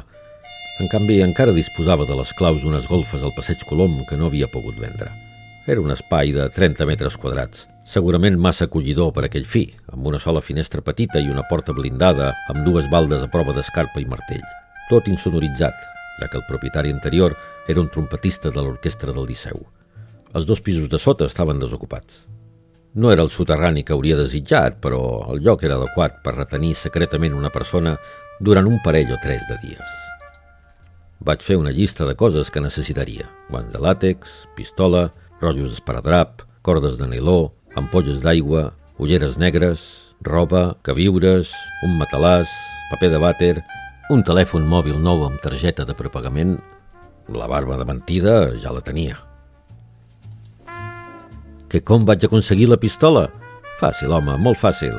En 0.80 0.90
canvi, 0.92 1.20
encara 1.26 1.56
disposava 1.56 2.06
de 2.10 2.16
les 2.18 2.32
claus 2.38 2.62
d'unes 2.62 2.88
golfes 2.88 3.24
al 3.24 3.36
passeig 3.36 3.66
Colom 3.70 4.00
que 4.10 4.18
no 4.18 4.32
havia 4.32 4.52
pogut 4.54 4.80
vendre. 4.80 5.12
Era 5.68 5.82
un 5.82 5.92
espai 5.92 6.32
de 6.36 6.48
30 6.54 6.86
metres 6.88 7.18
quadrats, 7.18 7.68
Segurament 7.84 8.38
massa 8.40 8.64
acollidor 8.70 9.10
per 9.12 9.26
aquell 9.28 9.44
fi, 9.44 9.66
amb 9.92 10.08
una 10.08 10.20
sola 10.24 10.40
finestra 10.42 10.82
petita 10.82 11.20
i 11.20 11.28
una 11.28 11.44
porta 11.50 11.76
blindada 11.76 12.30
amb 12.54 12.64
dues 12.64 12.88
baldes 12.92 13.26
a 13.26 13.28
prova 13.32 13.52
d'escarpa 13.56 14.00
i 14.00 14.08
martell. 14.08 14.46
Tot 14.88 15.10
insonoritzat, 15.12 15.76
ja 16.20 16.28
que 16.28 16.38
el 16.38 16.46
propietari 16.50 16.92
anterior 16.92 17.36
era 17.68 17.82
un 17.82 17.90
trompetista 17.90 18.52
de 18.52 18.62
l'orquestra 18.62 19.14
del 19.14 19.28
Liceu. 19.28 19.64
Els 20.34 20.46
dos 20.50 20.62
pisos 20.62 20.90
de 20.90 21.00
sota 21.00 21.26
estaven 21.30 21.60
desocupats. 21.62 22.22
No 22.94 23.12
era 23.12 23.24
el 23.26 23.32
soterrani 23.34 23.84
que 23.84 23.94
hauria 23.94 24.18
desitjat, 24.18 24.78
però 24.82 25.02
el 25.34 25.42
lloc 25.46 25.64
era 25.66 25.80
adequat 25.80 26.22
per 26.26 26.36
retenir 26.36 26.76
secretament 26.78 27.34
una 27.34 27.50
persona 27.50 27.96
durant 28.40 28.70
un 28.70 28.80
parell 28.86 29.14
o 29.14 29.20
tres 29.24 29.42
de 29.50 29.58
dies. 29.64 30.00
Vaig 31.24 31.42
fer 31.42 31.58
una 31.58 31.72
llista 31.72 32.06
de 32.06 32.16
coses 32.20 32.52
que 32.52 32.62
necessitaria. 32.62 33.30
Guants 33.50 33.72
de 33.74 33.82
làtex, 33.82 34.34
pistola, 34.58 35.08
rotllos 35.42 35.72
d'esparadrap, 35.72 36.44
cordes 36.62 36.98
de 37.00 37.08
niló, 37.08 37.54
ampolles 37.80 38.22
d'aigua, 38.22 38.74
ulleres 39.00 39.38
negres, 39.42 39.86
roba, 40.22 40.76
queviures, 40.84 41.54
un 41.88 41.98
matalàs, 42.00 42.52
paper 42.92 43.10
de 43.14 43.22
vàter, 43.24 43.56
un 44.12 44.24
telèfon 44.28 44.66
mòbil 44.68 44.98
nou 45.00 45.24
amb 45.24 45.40
targeta 45.42 45.86
de 45.88 45.96
prepagament. 45.96 46.58
La 47.32 47.48
barba 47.48 47.78
de 47.80 47.86
mentida 47.88 48.36
ja 48.60 48.74
la 48.76 48.84
tenia. 48.84 49.16
Que 51.72 51.80
com 51.82 52.04
vaig 52.06 52.26
aconseguir 52.26 52.68
la 52.70 52.78
pistola? 52.78 53.30
Fàcil, 53.80 54.12
home, 54.12 54.36
molt 54.38 54.60
fàcil. 54.60 54.98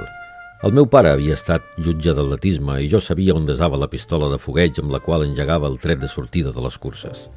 El 0.64 0.73
meu 0.73 0.88
pare 0.88 1.12
havia 1.12 1.37
estat 1.37 1.66
jutge 1.84 2.14
d'atletisme 2.16 2.78
i 2.80 2.88
jo 2.88 3.00
sabia 3.04 3.37
on 3.37 3.44
desava 3.46 3.76
la 3.76 3.90
pistola 3.92 4.30
de 4.32 4.40
fogueig 4.40 4.80
amb 4.80 4.94
la 4.94 5.02
qual 5.04 5.26
engegava 5.26 5.68
el 5.68 5.76
tret 5.82 6.00
de 6.00 6.08
sortida 6.08 6.54
de 6.54 6.64
les 6.64 6.78
curses. 6.80 7.28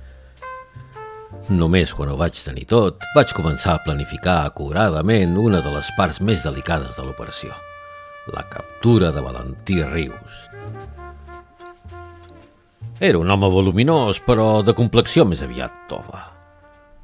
Només 1.51 1.91
quan 1.93 2.09
ho 2.09 2.15
vaig 2.17 2.39
tenir 2.39 2.65
tot, 2.71 3.03
vaig 3.15 3.35
començar 3.35 3.75
a 3.75 3.83
planificar 3.83 4.39
acuradament 4.45 5.35
una 5.37 5.59
de 5.61 5.75
les 5.75 5.91
parts 5.99 6.21
més 6.23 6.47
delicades 6.47 6.95
de 6.95 7.03
l'operació, 7.03 7.51
la 8.31 8.47
captura 8.47 9.11
de 9.11 9.23
Valentí 9.23 9.83
Rius. 9.83 10.46
Era 12.99 13.19
un 13.19 13.29
home 13.29 13.45
voluminós, 13.53 14.17
però 14.25 14.63
de 14.65 14.73
complexió 14.73 15.21
més 15.29 15.43
aviat 15.45 15.73
tova. 15.89 16.23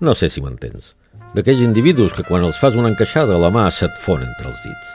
No 0.01 0.15
sé 0.17 0.25
si 0.33 0.41
m'entens. 0.41 0.95
D'aquells 1.38 1.62
individus 1.62 2.15
que 2.17 2.25
quan 2.25 2.41
els 2.47 2.57
fas 2.57 2.73
una 2.73 2.89
encaixada 2.89 3.38
la 3.38 3.51
mà 3.53 3.67
se't 3.69 3.93
fon 4.01 4.23
entre 4.25 4.50
els 4.50 4.63
dits. 4.65 4.88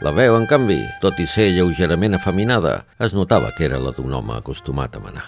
La 0.00 0.14
veu, 0.16 0.32
en 0.38 0.46
canvi, 0.48 0.78
tot 1.02 1.18
i 1.20 1.26
ser 1.28 1.50
lleugerament 1.52 2.16
afeminada, 2.16 2.86
es 2.96 3.12
notava 3.12 3.50
que 3.52 3.66
era 3.68 3.80
la 3.84 3.92
d'un 3.92 4.14
home 4.16 4.38
acostumat 4.38 4.96
a 4.96 5.02
manar. 5.04 5.26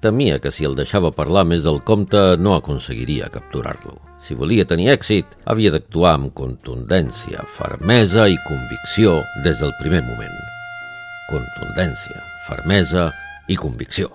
Temia 0.00 0.38
que 0.40 0.48
si 0.48 0.64
el 0.64 0.72
deixava 0.78 1.12
parlar 1.12 1.44
més 1.44 1.60
del 1.66 1.82
compte 1.84 2.38
no 2.40 2.54
aconseguiria 2.56 3.28
capturar-lo. 3.28 3.98
Si 4.24 4.32
volia 4.32 4.64
tenir 4.64 4.88
èxit, 4.94 5.36
havia 5.44 5.74
d'actuar 5.74 6.14
amb 6.16 6.32
contundència, 6.32 7.44
fermesa 7.44 8.24
i 8.24 8.40
convicció 8.48 9.18
des 9.44 9.60
del 9.60 9.76
primer 9.84 10.00
moment. 10.08 10.40
Contundència, 11.28 12.24
fermesa 12.48 13.10
i 13.52 13.60
convicció. 13.60 14.08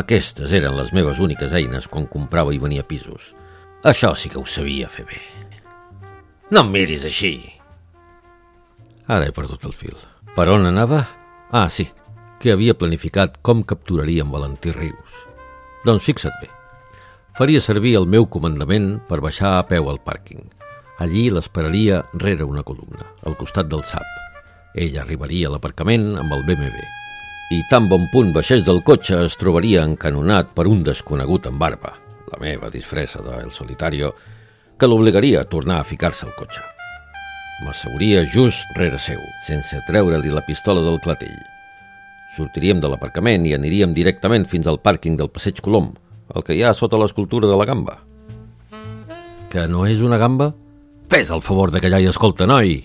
Aquestes 0.00 0.52
eren 0.52 0.76
les 0.76 0.92
meves 0.92 1.20
úniques 1.22 1.52
eines 1.54 1.86
quan 1.88 2.10
comprava 2.10 2.54
i 2.54 2.62
venia 2.62 2.86
pisos. 2.86 3.32
Això 3.84 4.14
sí 4.18 4.30
que 4.32 4.40
ho 4.40 4.46
sabia 4.46 4.88
fer 4.90 5.06
bé. 5.06 5.20
No 6.50 6.64
em 6.64 6.72
miris 6.74 7.04
així, 7.08 7.34
Ara 9.06 9.28
he 9.28 9.34
perdut 9.36 9.64
el 9.68 9.74
fil. 9.76 9.96
Per 10.34 10.46
on 10.48 10.64
anava? 10.66 11.02
Ah, 11.52 11.68
sí, 11.68 11.84
que 12.40 12.54
havia 12.54 12.76
planificat 12.76 13.36
com 13.44 13.62
capturaria 13.62 14.24
en 14.24 14.32
Valentí 14.32 14.72
Rius. 14.72 15.18
Doncs 15.84 16.08
fixa't 16.08 16.40
bé. 16.40 16.48
Faria 17.36 17.60
servir 17.60 17.96
el 17.98 18.08
meu 18.08 18.24
comandament 18.30 18.94
per 19.08 19.20
baixar 19.20 19.58
a 19.58 19.66
peu 19.68 19.90
al 19.90 20.00
pàrquing. 20.00 20.46
Allí 21.04 21.28
l'esperaria 21.28 22.00
rere 22.14 22.46
una 22.48 22.62
columna, 22.62 23.04
al 23.26 23.36
costat 23.36 23.68
del 23.68 23.84
SAP. 23.84 24.06
Ell 24.74 24.96
arribaria 25.02 25.50
a 25.50 25.54
l'aparcament 25.54 26.14
amb 26.16 26.32
el 26.32 26.46
BMW. 26.48 27.03
I 27.52 27.60
tan 27.68 27.90
bon 27.90 28.06
punt 28.08 28.30
baixés 28.32 28.62
del 28.64 28.80
cotxe 28.80 29.18
es 29.26 29.34
trobaria 29.36 29.82
encanonat 29.84 30.54
per 30.56 30.64
un 30.64 30.80
desconegut 30.86 31.44
amb 31.50 31.60
barba, 31.60 31.90
la 32.32 32.38
meva 32.40 32.70
disfressa 32.72 33.20
de 33.20 33.34
El 33.42 33.50
Solitario, 33.52 34.14
que 34.80 34.88
l'obligaria 34.88 35.42
a 35.42 35.48
tornar 35.48 35.82
a 35.82 35.84
ficar-se 35.84 36.24
al 36.24 36.32
cotxe. 36.38 36.62
M'asseuria 37.66 38.24
just 38.32 38.72
rere 38.80 38.96
seu, 38.98 39.20
sense 39.44 39.82
treure-li 39.86 40.32
la 40.32 40.42
pistola 40.48 40.80
del 40.86 40.96
clatell. 41.04 41.36
Sortiríem 42.34 42.80
de 42.80 42.88
l'aparcament 42.88 43.44
i 43.46 43.52
aniríem 43.54 43.92
directament 43.94 44.48
fins 44.48 44.66
al 44.66 44.80
pàrquing 44.80 45.20
del 45.20 45.28
Passeig 45.28 45.60
Colom, 45.60 45.92
el 46.34 46.48
que 46.48 46.56
hi 46.56 46.64
ha 46.64 46.72
sota 46.72 46.98
l'escultura 46.98 47.50
de 47.50 47.60
la 47.60 47.68
gamba. 47.68 48.00
Que 49.52 49.68
no 49.68 49.84
és 49.84 50.00
una 50.00 50.18
gamba? 50.18 50.54
Fes 51.12 51.28
el 51.30 51.44
favor 51.44 51.70
de 51.70 51.84
callar 51.84 52.00
i 52.00 52.08
escolta, 52.08 52.48
noi! 52.48 52.80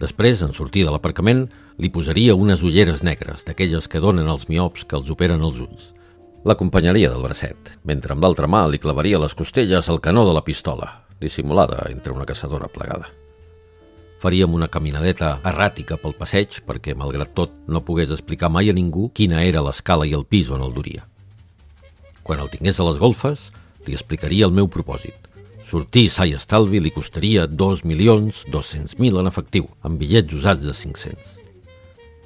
Després, 0.00 0.42
en 0.42 0.52
sortir 0.52 0.84
de 0.84 0.92
l'aparcament, 0.92 1.46
li 1.78 1.90
posaria 1.90 2.34
unes 2.34 2.62
ulleres 2.62 3.02
negres, 3.06 3.44
d'aquelles 3.46 3.86
que 3.88 4.02
donen 4.02 4.28
als 4.30 4.48
miops 4.48 4.84
que 4.84 4.98
els 4.98 5.10
operen 5.10 5.42
els 5.42 5.60
ulls. 5.62 5.90
L'acompanyaria 6.44 7.10
del 7.10 7.22
bracet, 7.24 7.72
mentre 7.88 8.12
amb 8.12 8.24
l'altra 8.24 8.50
mà 8.50 8.66
li 8.68 8.78
clavaria 8.82 9.20
les 9.22 9.34
costelles 9.34 9.88
al 9.88 10.00
canó 10.04 10.26
de 10.28 10.34
la 10.36 10.44
pistola, 10.44 10.90
dissimulada 11.20 11.86
entre 11.90 12.12
una 12.12 12.26
caçadora 12.28 12.68
plegada. 12.68 13.08
Faríem 14.20 14.54
una 14.56 14.68
caminadeta 14.72 15.38
erràtica 15.44 15.98
pel 16.00 16.14
passeig 16.16 16.62
perquè, 16.68 16.94
malgrat 16.96 17.34
tot, 17.36 17.52
no 17.68 17.84
pogués 17.84 18.12
explicar 18.14 18.48
mai 18.52 18.70
a 18.70 18.76
ningú 18.76 19.10
quina 19.12 19.42
era 19.44 19.64
l'escala 19.64 20.06
i 20.08 20.14
el 20.16 20.24
pis 20.24 20.50
on 20.50 20.64
el 20.64 20.72
duria. 20.76 21.04
Quan 22.24 22.40
el 22.40 22.48
tingués 22.52 22.80
a 22.80 22.86
les 22.88 23.00
golfes, 23.00 23.50
li 23.84 23.92
explicaria 23.92 24.46
el 24.48 24.54
meu 24.56 24.68
propòsit. 24.68 25.33
Sortir 25.70 26.06
sa 26.12 26.26
i 26.28 26.36
estalvi 26.36 26.80
li 26.82 26.92
costaria 26.94 27.46
2.200.000 27.48 29.20
en 29.20 29.30
efectiu, 29.30 29.68
amb 29.82 29.98
bitllets 29.98 30.38
usats 30.40 30.64
de 30.64 30.76
500. 30.76 31.34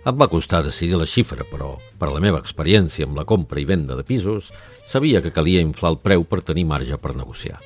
Em 0.09 0.21
va 0.21 0.31
costar 0.33 0.65
decidir 0.65 0.99
la 0.99 1.09
xifra, 1.09 1.47
però, 1.49 1.75
per 1.99 2.13
la 2.13 2.23
meva 2.25 2.43
experiència 2.43 3.07
amb 3.07 3.19
la 3.19 3.27
compra 3.29 3.61
i 3.61 3.67
venda 3.69 3.97
de 3.99 4.07
pisos, 4.07 4.53
sabia 4.91 5.23
que 5.23 5.35
calia 5.35 5.65
inflar 5.65 5.95
el 5.95 6.01
preu 6.05 6.25
per 6.25 6.45
tenir 6.47 6.67
marge 6.69 6.97
per 6.99 7.17
negociar 7.17 7.59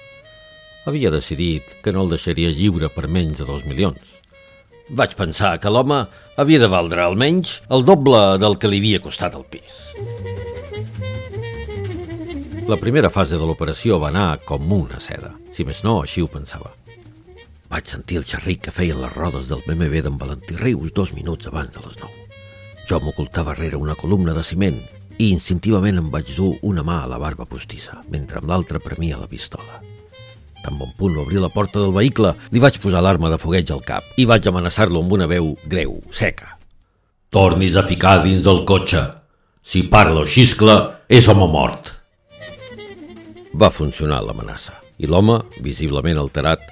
havia 0.87 1.13
decidit 1.15 1.69
que 1.83 1.93
no 1.95 2.03
el 2.05 2.15
deixaria 2.15 2.51
lliure 2.51 2.91
per 2.91 3.09
menys 3.09 3.39
de 3.41 3.47
dos 3.47 3.67
milions. 3.69 4.01
Vaig 4.91 5.15
pensar 5.19 5.55
que 5.63 5.71
l'home 5.71 6.03
havia 6.43 6.63
de 6.63 6.71
valdre 6.73 7.05
almenys 7.05 7.61
el 7.71 7.87
doble 7.87 8.23
del 8.43 8.59
que 8.59 8.71
li 8.71 8.83
havia 8.83 9.05
costat 9.05 9.39
el 9.39 9.47
pis. 9.53 9.79
La 12.73 12.79
primera 12.81 13.11
fase 13.13 13.37
de 13.37 13.45
l'operació 13.45 13.99
va 14.01 14.09
anar 14.09 14.39
com 14.49 14.71
una 14.73 14.97
seda. 14.97 15.35
Si 15.53 15.61
més 15.69 15.83
no, 15.85 15.99
així 16.01 16.23
ho 16.25 16.29
pensava. 16.33 16.71
Vaig 17.69 17.91
sentir 17.91 18.17
el 18.17 18.25
xerric 18.25 18.63
que 18.65 18.73
feien 18.73 19.03
les 19.03 19.13
rodes 19.13 19.51
del 19.51 19.61
BMW 19.67 20.01
d'en 20.07 20.17
Valentí 20.17 20.57
Rius 20.57 20.95
dos 20.97 21.13
minuts 21.13 21.51
abans 21.51 21.69
de 21.75 21.83
les 21.85 22.01
nou. 22.01 22.09
Jo 22.89 23.03
m'ocultava 23.05 23.53
rere 23.59 23.77
una 23.77 23.99
columna 23.99 24.33
de 24.33 24.47
ciment 24.49 24.81
i 25.19 25.29
instintivament 25.35 26.01
em 26.01 26.09
vaig 26.17 26.33
dur 26.33 26.55
una 26.65 26.81
mà 26.81 27.03
a 27.03 27.13
la 27.13 27.21
barba 27.21 27.45
postissa, 27.45 28.01
mentre 28.09 28.41
amb 28.41 28.49
l'altra 28.49 28.81
premia 28.81 29.21
la 29.21 29.29
pistola. 29.29 29.85
Tan 30.65 30.81
bon 30.81 30.97
punt 30.97 31.21
obrir 31.27 31.45
la 31.45 31.53
porta 31.53 31.77
del 31.77 31.93
vehicle, 31.93 32.33
li 32.57 32.63
vaig 32.63 32.81
posar 32.81 33.05
l'arma 33.05 33.29
de 33.29 33.43
fogueig 33.43 33.69
al 33.69 33.85
cap 33.85 34.17
i 34.17 34.25
vaig 34.25 34.49
amenaçar-lo 34.49 35.05
amb 35.05 35.13
una 35.13 35.29
veu 35.29 35.59
greu, 35.69 35.99
seca. 36.09 36.55
Tornis 37.29 37.77
a 37.77 37.85
ficar 37.85 38.23
dins 38.25 38.41
del 38.41 38.65
cotxe. 38.65 39.11
Si 39.61 39.91
parla 39.93 40.25
o 40.25 40.25
xiscla, 40.25 41.03
és 41.05 41.29
home 41.29 41.53
mort. 41.53 41.99
Va 43.53 43.69
funcionar 43.69 44.23
l'amenaça 44.25 44.73
i 44.97 45.09
l'home, 45.09 45.35
visiblement 45.61 46.17
alterat, 46.21 46.63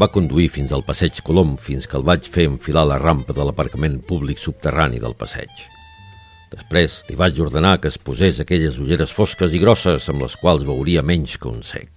va 0.00 0.08
conduir 0.08 0.46
fins 0.48 0.70
al 0.72 0.84
passeig 0.86 1.18
Colom 1.26 1.58
fins 1.60 1.84
que 1.84 1.98
el 1.98 2.06
vaig 2.08 2.24
fer 2.24 2.46
enfilar 2.48 2.86
la 2.88 2.96
rampa 3.00 3.34
de 3.36 3.44
l'aparcament 3.44 3.98
públic 4.08 4.40
subterrani 4.40 5.00
del 5.02 5.12
passeig. 5.18 5.50
Després 6.52 7.02
li 7.10 7.16
vaig 7.20 7.36
ordenar 7.44 7.74
que 7.82 7.92
es 7.92 7.98
posés 8.00 8.40
aquelles 8.40 8.78
ulleres 8.80 9.12
fosques 9.12 9.52
i 9.52 9.60
grosses 9.60 10.08
amb 10.08 10.24
les 10.24 10.36
quals 10.40 10.64
veuria 10.68 11.04
menys 11.04 11.36
que 11.36 11.50
un 11.52 11.60
sec. 11.66 11.90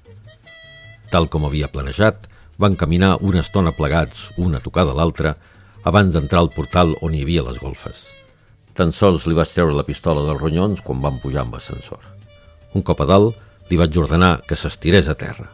Tal 1.12 1.30
com 1.32 1.48
havia 1.48 1.72
planejat, 1.72 2.28
van 2.60 2.76
caminar 2.76 3.16
una 3.22 3.40
estona 3.40 3.72
plegats, 3.76 4.30
una 4.36 4.60
tocada 4.60 4.92
a 4.92 5.00
l'altra, 5.00 5.36
abans 5.88 6.12
d'entrar 6.12 6.44
al 6.44 6.52
portal 6.52 6.96
on 7.02 7.16
hi 7.16 7.24
havia 7.24 7.48
les 7.48 7.60
golfes. 7.64 8.04
Tan 8.76 8.92
sols 8.92 9.28
li 9.28 9.36
vaig 9.38 9.52
treure 9.56 9.76
la 9.76 9.88
pistola 9.88 10.28
dels 10.28 10.42
ronyons 10.42 10.84
quan 10.84 11.00
van 11.00 11.20
pujar 11.24 11.46
amb 11.46 11.56
ascensor. 11.56 12.02
Un 12.76 12.84
cop 12.84 13.00
a 13.00 13.08
dalt, 13.08 13.36
li 13.70 13.78
vaig 13.80 13.98
ordenar 13.98 14.40
que 14.48 14.58
s'estirés 14.60 15.08
a 15.10 15.16
terra. 15.18 15.48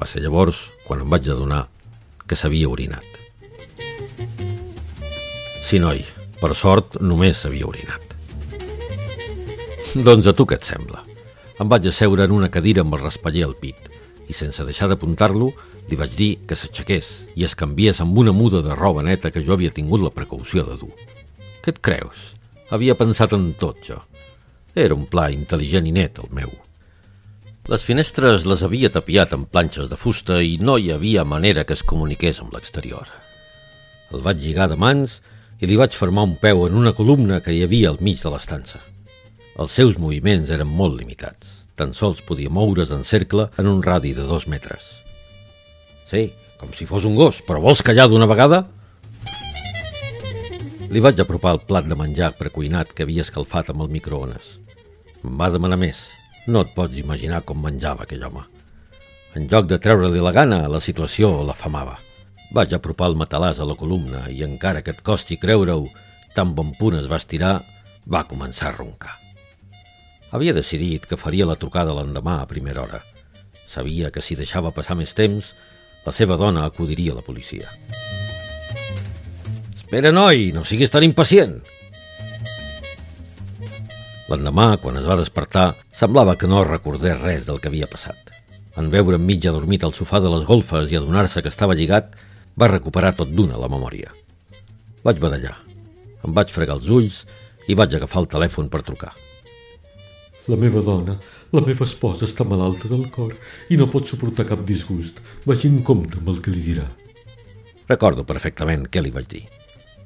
Va 0.00 0.08
ser 0.08 0.22
llavors 0.24 0.62
quan 0.86 1.02
em 1.04 1.10
vaig 1.12 1.28
adonar 1.28 1.66
que 2.26 2.38
s'havia 2.38 2.70
orinat. 2.70 3.06
Sí, 5.70 5.78
noi, 5.78 6.02
per 6.40 6.54
sort 6.56 6.96
només 7.02 7.42
s'havia 7.42 7.68
orinat. 7.68 8.06
Doncs 9.90 10.30
a 10.30 10.34
tu 10.34 10.46
què 10.46 10.56
et 10.56 10.66
sembla? 10.66 11.02
Em 11.60 11.68
vaig 11.68 11.90
asseure 11.90 12.24
en 12.24 12.32
una 12.32 12.48
cadira 12.50 12.84
amb 12.84 12.94
el 12.96 13.02
raspaller 13.04 13.44
al 13.46 13.56
pit 13.58 13.90
i 14.30 14.36
sense 14.36 14.64
deixar 14.64 14.88
d'apuntar-lo, 14.88 15.50
li 15.90 15.98
vaig 15.98 16.14
dir 16.14 16.30
que 16.46 16.56
s'aixequés 16.56 17.08
i 17.34 17.44
es 17.44 17.56
canviés 17.58 17.98
amb 18.00 18.18
una 18.22 18.32
muda 18.32 18.62
de 18.62 18.76
roba 18.78 19.02
neta 19.02 19.32
que 19.34 19.42
jo 19.42 19.56
havia 19.56 19.74
tingut 19.74 20.04
la 20.04 20.14
precaució 20.14 20.62
de 20.68 20.78
dur. 20.78 20.92
Què 21.60 21.74
et 21.74 21.82
creus? 21.82 22.30
Havia 22.70 22.94
pensat 22.94 23.34
en 23.34 23.50
tot, 23.58 23.82
jo. 23.82 23.98
Era 24.78 24.94
un 24.94 25.08
pla 25.10 25.28
intel·ligent 25.34 25.90
i 25.90 25.94
net, 25.98 26.22
el 26.22 26.30
meu. 26.30 26.52
Les 27.70 27.84
finestres 27.86 28.48
les 28.50 28.64
havia 28.66 28.88
tapiat 28.90 29.30
amb 29.36 29.46
planxes 29.46 29.86
de 29.86 29.94
fusta 29.94 30.40
i 30.42 30.56
no 30.58 30.74
hi 30.74 30.88
havia 30.90 31.22
manera 31.22 31.62
que 31.62 31.76
es 31.76 31.84
comuniqués 31.86 32.40
amb 32.42 32.56
l'exterior. 32.56 33.06
El 34.10 34.24
vaig 34.24 34.40
lligar 34.42 34.66
de 34.72 34.78
mans 34.84 35.20
i 35.62 35.70
li 35.70 35.78
vaig 35.78 35.94
formar 35.94 36.24
un 36.26 36.34
peu 36.40 36.64
en 36.66 36.74
una 36.80 36.90
columna 36.98 37.38
que 37.44 37.54
hi 37.54 37.62
havia 37.62 37.92
al 37.92 38.02
mig 38.02 38.18
de 38.24 38.34
l'estança. 38.34 38.82
Els 39.54 39.78
seus 39.78 40.02
moviments 40.02 40.50
eren 40.50 40.66
molt 40.66 40.98
limitats. 40.98 41.54
Tan 41.78 41.94
sols 41.94 42.26
podia 42.26 42.50
moure's 42.50 42.90
en 42.90 43.06
cercle 43.06 43.46
en 43.54 43.70
un 43.70 43.84
radi 43.86 44.16
de 44.18 44.26
dos 44.26 44.50
metres. 44.50 44.90
Sí, 46.10 46.26
com 46.58 46.74
si 46.74 46.90
fos 46.90 47.06
un 47.06 47.14
gos, 47.14 47.38
però 47.46 47.62
vols 47.62 47.86
callar 47.86 48.10
d'una 48.10 48.26
vegada? 48.26 48.64
Li 50.90 50.98
vaig 50.98 51.22
apropar 51.22 51.54
el 51.54 51.66
plat 51.70 51.86
de 51.86 51.94
menjar 51.94 52.34
precuinat 52.34 52.90
que 52.90 53.06
havia 53.06 53.22
escalfat 53.22 53.70
amb 53.70 53.86
el 53.86 53.94
microones. 53.94 54.56
Em 55.22 55.38
va 55.38 55.54
demanar 55.54 55.78
més. 55.78 56.08
No 56.46 56.62
et 56.64 56.72
pots 56.76 56.96
imaginar 56.96 57.42
com 57.44 57.60
menjava 57.60 58.06
aquell 58.06 58.24
home. 58.24 58.46
En 59.36 59.46
lloc 59.50 59.68
de 59.70 59.78
treure-li 59.78 60.22
la 60.22 60.32
gana, 60.32 60.64
la 60.68 60.80
situació 60.80 61.30
l'afamava. 61.46 61.98
Vaig 62.56 62.72
apropar 62.74 63.10
el 63.10 63.18
matalàs 63.18 63.60
a 63.60 63.66
la 63.68 63.76
columna 63.78 64.24
i 64.32 64.42
encara 64.42 64.82
que 64.82 64.94
et 64.94 65.02
costi 65.06 65.36
creure-ho, 65.38 65.84
tan 66.34 66.54
bon 66.56 66.72
punt 66.78 66.96
es 66.98 67.06
va 67.10 67.20
estirar, 67.22 67.60
va 68.10 68.26
començar 68.26 68.70
a 68.70 68.76
roncar. 68.78 69.12
Havia 70.32 70.54
decidit 70.54 71.06
que 71.10 71.18
faria 71.18 71.46
la 71.46 71.58
trucada 71.58 71.94
l'endemà 71.94 72.40
a 72.40 72.48
primera 72.50 72.82
hora. 72.82 73.00
Sabia 73.54 74.10
que 74.10 74.22
si 74.22 74.38
deixava 74.38 74.72
passar 74.74 74.96
més 74.98 75.14
temps, 75.14 75.52
la 76.06 76.14
seva 76.14 76.38
dona 76.40 76.64
acudiria 76.66 77.12
a 77.12 77.20
la 77.20 77.26
policia. 77.26 77.68
Espera, 79.76 80.10
noi, 80.14 80.50
no 80.54 80.64
siguis 80.64 80.90
tan 80.90 81.06
impacient. 81.06 81.60
L'endemà, 84.30 84.76
quan 84.78 84.94
es 85.00 85.06
va 85.10 85.18
despertar, 85.18 85.72
semblava 85.90 86.36
que 86.38 86.46
no 86.46 86.62
recordés 86.62 87.16
res 87.18 87.46
del 87.48 87.58
que 87.58 87.66
havia 87.66 87.88
passat. 87.90 88.30
En 88.78 88.90
veure 88.92 89.18
mig 89.18 89.46
adormit 89.50 89.82
al 89.82 89.94
sofà 89.96 90.20
de 90.22 90.30
les 90.30 90.44
golfes 90.46 90.92
i 90.92 90.98
adonar-se 90.98 91.42
que 91.42 91.50
estava 91.50 91.74
lligat, 91.74 92.12
va 92.54 92.68
recuperar 92.70 93.16
tot 93.18 93.32
d'una 93.34 93.58
la 93.58 93.68
memòria. 93.72 94.12
Vaig 95.02 95.18
badallar. 95.18 95.56
Em 96.22 96.36
vaig 96.36 96.52
fregar 96.54 96.76
els 96.78 96.86
ulls 96.86 97.24
i 97.66 97.74
vaig 97.74 97.96
agafar 97.96 98.22
el 98.22 98.30
telèfon 98.30 98.68
per 98.70 98.84
trucar. 98.86 99.10
La 100.46 100.58
meva 100.60 100.82
dona, 100.82 101.16
la 101.50 101.62
meva 101.66 101.86
esposa 101.86 102.28
està 102.28 102.46
malalta 102.46 102.88
del 102.90 103.08
cor 103.10 103.34
i 103.70 103.78
no 103.80 103.88
pot 103.90 104.06
suportar 104.06 104.46
cap 104.46 104.62
disgust. 104.68 105.18
Vagi 105.46 105.70
en 105.72 105.82
compte 105.86 106.20
amb 106.20 106.30
el 106.30 106.38
que 106.44 106.54
li 106.54 106.62
dirà. 106.68 106.86
Recordo 107.90 108.22
perfectament 108.28 108.86
què 108.86 109.02
li 109.02 109.10
vaig 109.10 109.26
dir, 109.34 109.42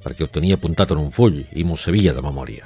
perquè 0.01 0.25
ho 0.25 0.33
tenia 0.33 0.57
apuntat 0.57 0.95
en 0.95 1.03
un 1.03 1.13
full 1.13 1.43
i 1.53 1.63
m'ho 1.63 1.77
sabia 1.77 2.15
de 2.17 2.25
memòria. 2.25 2.65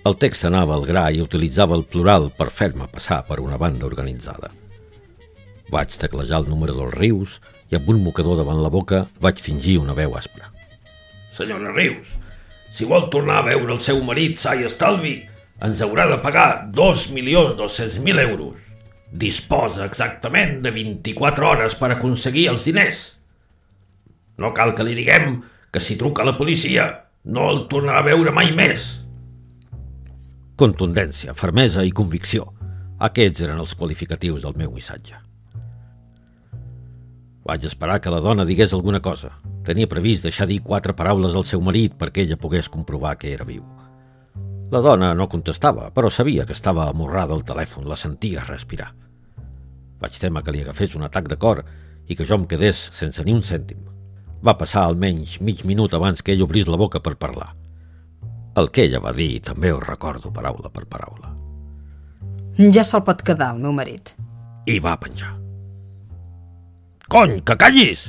El 0.00 0.14
text 0.16 0.46
anava 0.48 0.72
al 0.78 0.86
gra 0.88 1.02
i 1.12 1.18
utilitzava 1.20 1.76
el 1.76 1.82
plural 1.84 2.30
per 2.36 2.46
fer-me 2.48 2.86
passar 2.88 3.18
per 3.28 3.36
una 3.44 3.58
banda 3.60 3.84
organitzada. 3.84 4.48
Vaig 5.70 5.92
teclejar 6.00 6.38
el 6.40 6.48
número 6.48 6.72
dels 6.78 6.94
rius 6.94 7.34
i 7.68 7.76
amb 7.76 7.90
un 7.92 8.00
mocador 8.06 8.38
davant 8.38 8.62
la 8.64 8.70
boca 8.72 9.02
vaig 9.20 9.42
fingir 9.44 9.76
una 9.82 9.92
veu 9.98 10.16
aspra. 10.16 10.48
Senyora 11.36 11.74
Rius, 11.76 12.08
si 12.72 12.88
vol 12.88 13.10
tornar 13.12 13.42
a 13.42 13.46
veure 13.50 13.74
el 13.76 13.82
seu 13.84 14.00
marit 14.04 14.40
sa 14.40 14.54
i 14.56 14.64
estalvi, 14.68 15.18
ens 15.60 15.82
haurà 15.84 16.08
de 16.08 16.16
pagar 16.24 16.48
2.200.000 16.72 18.24
euros. 18.24 18.56
Disposa 19.12 19.84
exactament 19.84 20.62
de 20.64 20.72
24 20.72 21.48
hores 21.50 21.76
per 21.76 21.92
aconseguir 21.92 22.48
els 22.54 22.64
diners. 22.64 23.04
No 24.40 24.54
cal 24.56 24.72
que 24.72 24.86
li 24.88 24.96
diguem 24.96 25.42
que 25.70 25.84
si 25.84 26.00
truca 26.00 26.24
la 26.24 26.38
policia 26.40 26.88
no 27.24 27.50
el 27.52 27.66
tornarà 27.68 28.00
a 28.00 28.08
veure 28.08 28.32
mai 28.32 28.54
més. 28.56 28.99
Contundència, 30.60 31.32
fermesa 31.32 31.80
i 31.88 31.92
convicció. 31.96 32.42
Aquests 33.06 33.46
eren 33.46 33.62
els 33.62 33.70
qualificatius 33.80 34.42
del 34.44 34.58
meu 34.60 34.68
missatge. 34.74 35.16
Vaig 37.48 37.64
esperar 37.64 37.96
que 38.04 38.12
la 38.12 38.18
dona 38.20 38.44
digués 38.44 38.74
alguna 38.76 39.00
cosa. 39.00 39.30
Tenia 39.64 39.88
previst 39.88 40.26
deixar 40.26 40.44
dir 40.50 40.58
quatre 40.66 40.92
paraules 40.98 41.32
al 41.32 41.46
seu 41.48 41.62
marit 41.64 41.94
perquè 42.02 42.26
ella 42.26 42.36
pogués 42.42 42.68
comprovar 42.68 43.14
que 43.22 43.32
era 43.32 43.46
viu. 43.48 43.62
La 44.74 44.82
dona 44.84 45.14
no 45.16 45.30
contestava, 45.32 45.88
però 45.96 46.10
sabia 46.12 46.44
que 46.44 46.52
estava 46.52 46.90
amorrada 46.90 47.32
al 47.32 47.46
telèfon, 47.48 47.88
la 47.88 47.96
sentia 47.96 48.44
respirar. 48.44 48.90
Vaig 50.04 50.20
temer 50.20 50.44
que 50.44 50.52
li 50.52 50.60
agafés 50.66 50.98
un 50.98 51.08
atac 51.08 51.32
de 51.32 51.40
cor 51.40 51.64
i 52.04 52.18
que 52.18 52.28
jo 52.28 52.36
em 52.36 52.44
quedés 52.44 52.84
sense 53.00 53.24
ni 53.24 53.32
un 53.32 53.40
cèntim. 53.40 53.80
Va 54.44 54.58
passar 54.60 54.84
almenys 54.84 55.40
mig 55.40 55.64
minut 55.64 55.96
abans 55.96 56.20
que 56.20 56.36
ell 56.36 56.44
obrís 56.44 56.68
la 56.68 56.76
boca 56.84 57.00
per 57.00 57.16
parlar. 57.16 57.54
El 58.60 58.68
que 58.74 58.84
ella 58.84 59.00
va 59.00 59.12
dir 59.16 59.40
també 59.46 59.70
ho 59.72 59.80
recordo 59.80 60.32
paraula 60.36 60.68
per 60.72 60.84
paraula. 60.90 61.30
Ja 62.74 62.84
se'l 62.84 63.04
pot 63.06 63.22
quedar, 63.24 63.54
el 63.54 63.62
meu 63.62 63.72
marit. 63.72 64.12
I 64.68 64.76
va 64.84 64.98
penjar. 65.00 65.30
Cony, 67.10 67.38
que 67.46 67.56
callis! 67.56 68.02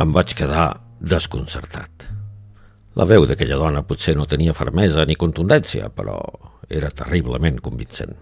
Em 0.00 0.14
vaig 0.16 0.32
quedar 0.38 0.68
desconcertat. 1.12 2.06
La 2.98 3.06
veu 3.10 3.26
d'aquella 3.28 3.58
dona 3.60 3.84
potser 3.86 4.14
no 4.16 4.26
tenia 4.30 4.54
fermesa 4.56 5.04
ni 5.04 5.18
contundència, 5.18 5.90
però 5.90 6.16
era 6.70 6.92
terriblement 7.02 7.60
convincent. 7.62 8.16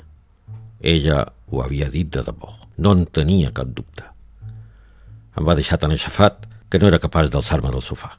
Ella 0.82 1.22
ho 1.52 1.62
havia 1.62 1.88
dit 1.92 2.10
de 2.10 2.24
debò. 2.26 2.50
No 2.82 2.96
en 2.96 3.06
tenia 3.06 3.52
cap 3.54 3.70
dubte. 3.76 4.08
Em 5.38 5.46
va 5.46 5.56
deixar 5.56 5.78
tan 5.78 5.94
aixafat 5.94 6.48
que 6.68 6.80
no 6.82 6.90
era 6.90 7.00
capaç 7.00 7.30
d'alçar-me 7.30 7.70
del 7.70 7.84
sofà. 7.84 8.10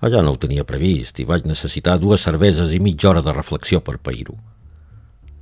Allà 0.00 0.20
no 0.22 0.34
ho 0.34 0.38
tenia 0.38 0.66
previst 0.66 1.18
i 1.18 1.26
vaig 1.26 1.46
necessitar 1.50 1.96
dues 1.98 2.22
cerveses 2.22 2.70
i 2.74 2.78
mitja 2.78 3.10
hora 3.10 3.22
de 3.24 3.34
reflexió 3.34 3.80
per 3.82 3.96
pair-ho. 3.98 4.36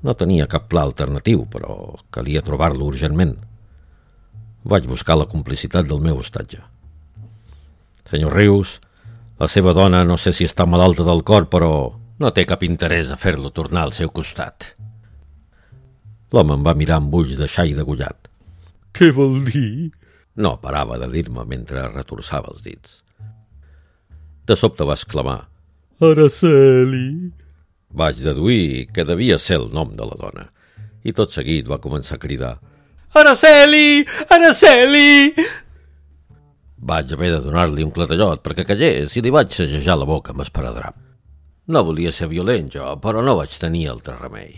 No 0.02 0.14
tenia 0.16 0.48
cap 0.48 0.68
pla 0.70 0.86
alternatiu, 0.86 1.44
però 1.50 1.96
calia 2.14 2.44
trobar-lo 2.46 2.88
urgentment. 2.88 3.36
Vaig 4.64 4.88
buscar 4.88 5.18
la 5.18 5.28
complicitat 5.28 5.86
del 5.88 6.00
meu 6.00 6.22
hostatge. 6.22 6.62
Senyor 8.08 8.32
Rius, 8.38 8.78
la 9.38 9.48
seva 9.50 9.74
dona 9.76 10.04
no 10.08 10.16
sé 10.16 10.32
si 10.32 10.48
està 10.48 10.64
malalta 10.64 11.04
del 11.04 11.20
cor, 11.26 11.50
però 11.52 11.70
no 12.18 12.32
té 12.32 12.46
cap 12.48 12.62
interès 12.64 13.10
a 13.12 13.20
fer-lo 13.20 13.52
tornar 13.52 13.84
al 13.84 13.92
seu 13.92 14.08
costat. 14.08 14.72
L'home 16.32 16.56
em 16.56 16.64
va 16.64 16.74
mirar 16.74 17.00
amb 17.02 17.14
ulls 17.14 17.36
de 17.36 17.48
xai 17.50 17.74
degullat. 17.76 18.30
Què 18.96 19.10
vol 19.12 19.42
dir? 19.44 19.92
No 20.40 20.56
parava 20.62 20.96
de 21.02 21.10
dir-me 21.12 21.44
mentre 21.48 21.84
retorçava 21.92 22.48
els 22.52 22.64
dits. 22.64 23.02
De 24.46 24.54
sobte 24.54 24.86
va 24.86 24.94
exclamar 24.94 25.38
Araceli. 26.06 27.32
Vaig 27.96 28.20
deduir 28.22 28.86
que 28.92 29.06
devia 29.08 29.38
ser 29.42 29.60
el 29.62 29.70
nom 29.74 29.94
de 29.96 30.06
la 30.06 30.18
dona 30.20 30.46
i 31.06 31.14
tot 31.16 31.32
seguit 31.34 31.68
va 31.70 31.82
començar 31.82 32.18
a 32.18 32.22
cridar 32.22 32.56
Araceli! 33.16 34.04
Araceli! 34.30 35.32
Vaig 36.86 37.12
haver 37.16 37.32
de 37.32 37.40
donar-li 37.46 37.84
un 37.86 37.92
clatellot 37.94 38.42
perquè 38.44 38.66
callés 38.68 39.14
i 39.16 39.22
li 39.24 39.32
vaig 39.32 39.54
segejar 39.56 39.96
la 39.98 40.08
boca 40.08 40.34
amb 40.34 40.44
esparadrap. 40.44 40.98
No 41.72 41.82
volia 41.82 42.12
ser 42.12 42.28
violent 42.30 42.68
jo, 42.70 42.90
però 43.02 43.24
no 43.24 43.38
vaig 43.38 43.54
tenir 43.58 43.88
altre 43.90 44.18
remei. 44.20 44.52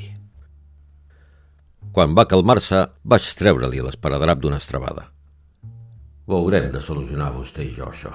Quan 1.95 2.17
va 2.19 2.27
calmar-se, 2.29 2.83
vaig 3.05 3.29
treure-li 3.39 3.81
l'esparadrap 3.85 4.43
d'una 4.43 4.59
estrabada. 4.61 5.07
Ho 6.29 6.37
haurem 6.37 6.69
de 6.75 6.83
solucionar 6.85 7.31
vostè 7.33 7.65
i 7.65 7.73
jo, 7.79 7.89
això. 7.89 8.13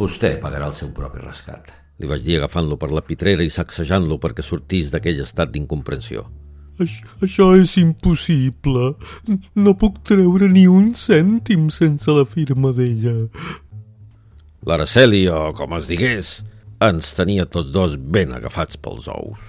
Vostè 0.00 0.34
pagarà 0.42 0.68
el 0.70 0.74
seu 0.74 0.90
propi 0.94 1.22
rescat. 1.22 1.70
Li 2.02 2.08
vaig 2.10 2.24
dir 2.24 2.40
agafant-lo 2.40 2.78
per 2.80 2.90
la 2.90 3.04
pitrera 3.06 3.44
i 3.46 3.52
sacsejant-lo 3.54 4.18
perquè 4.22 4.42
sortís 4.42 4.90
d'aquell 4.90 5.20
estat 5.22 5.52
d'incomprensió. 5.54 6.24
Això, 6.82 7.06
això 7.22 7.46
és 7.54 7.76
impossible. 7.78 8.94
No 9.54 9.76
puc 9.78 10.00
treure 10.02 10.48
ni 10.50 10.66
un 10.66 10.90
cèntim 10.98 11.68
sense 11.70 12.10
la 12.10 12.24
firma 12.26 12.72
d'ella. 12.74 13.14
L'Araceli, 14.66 15.28
o 15.30 15.52
com 15.54 15.76
es 15.78 15.86
digués, 15.86 16.32
ens 16.82 17.12
tenia 17.14 17.46
tots 17.46 17.70
dos 17.70 17.94
ben 17.96 18.34
agafats 18.34 18.80
pels 18.80 19.06
ous. 19.12 19.44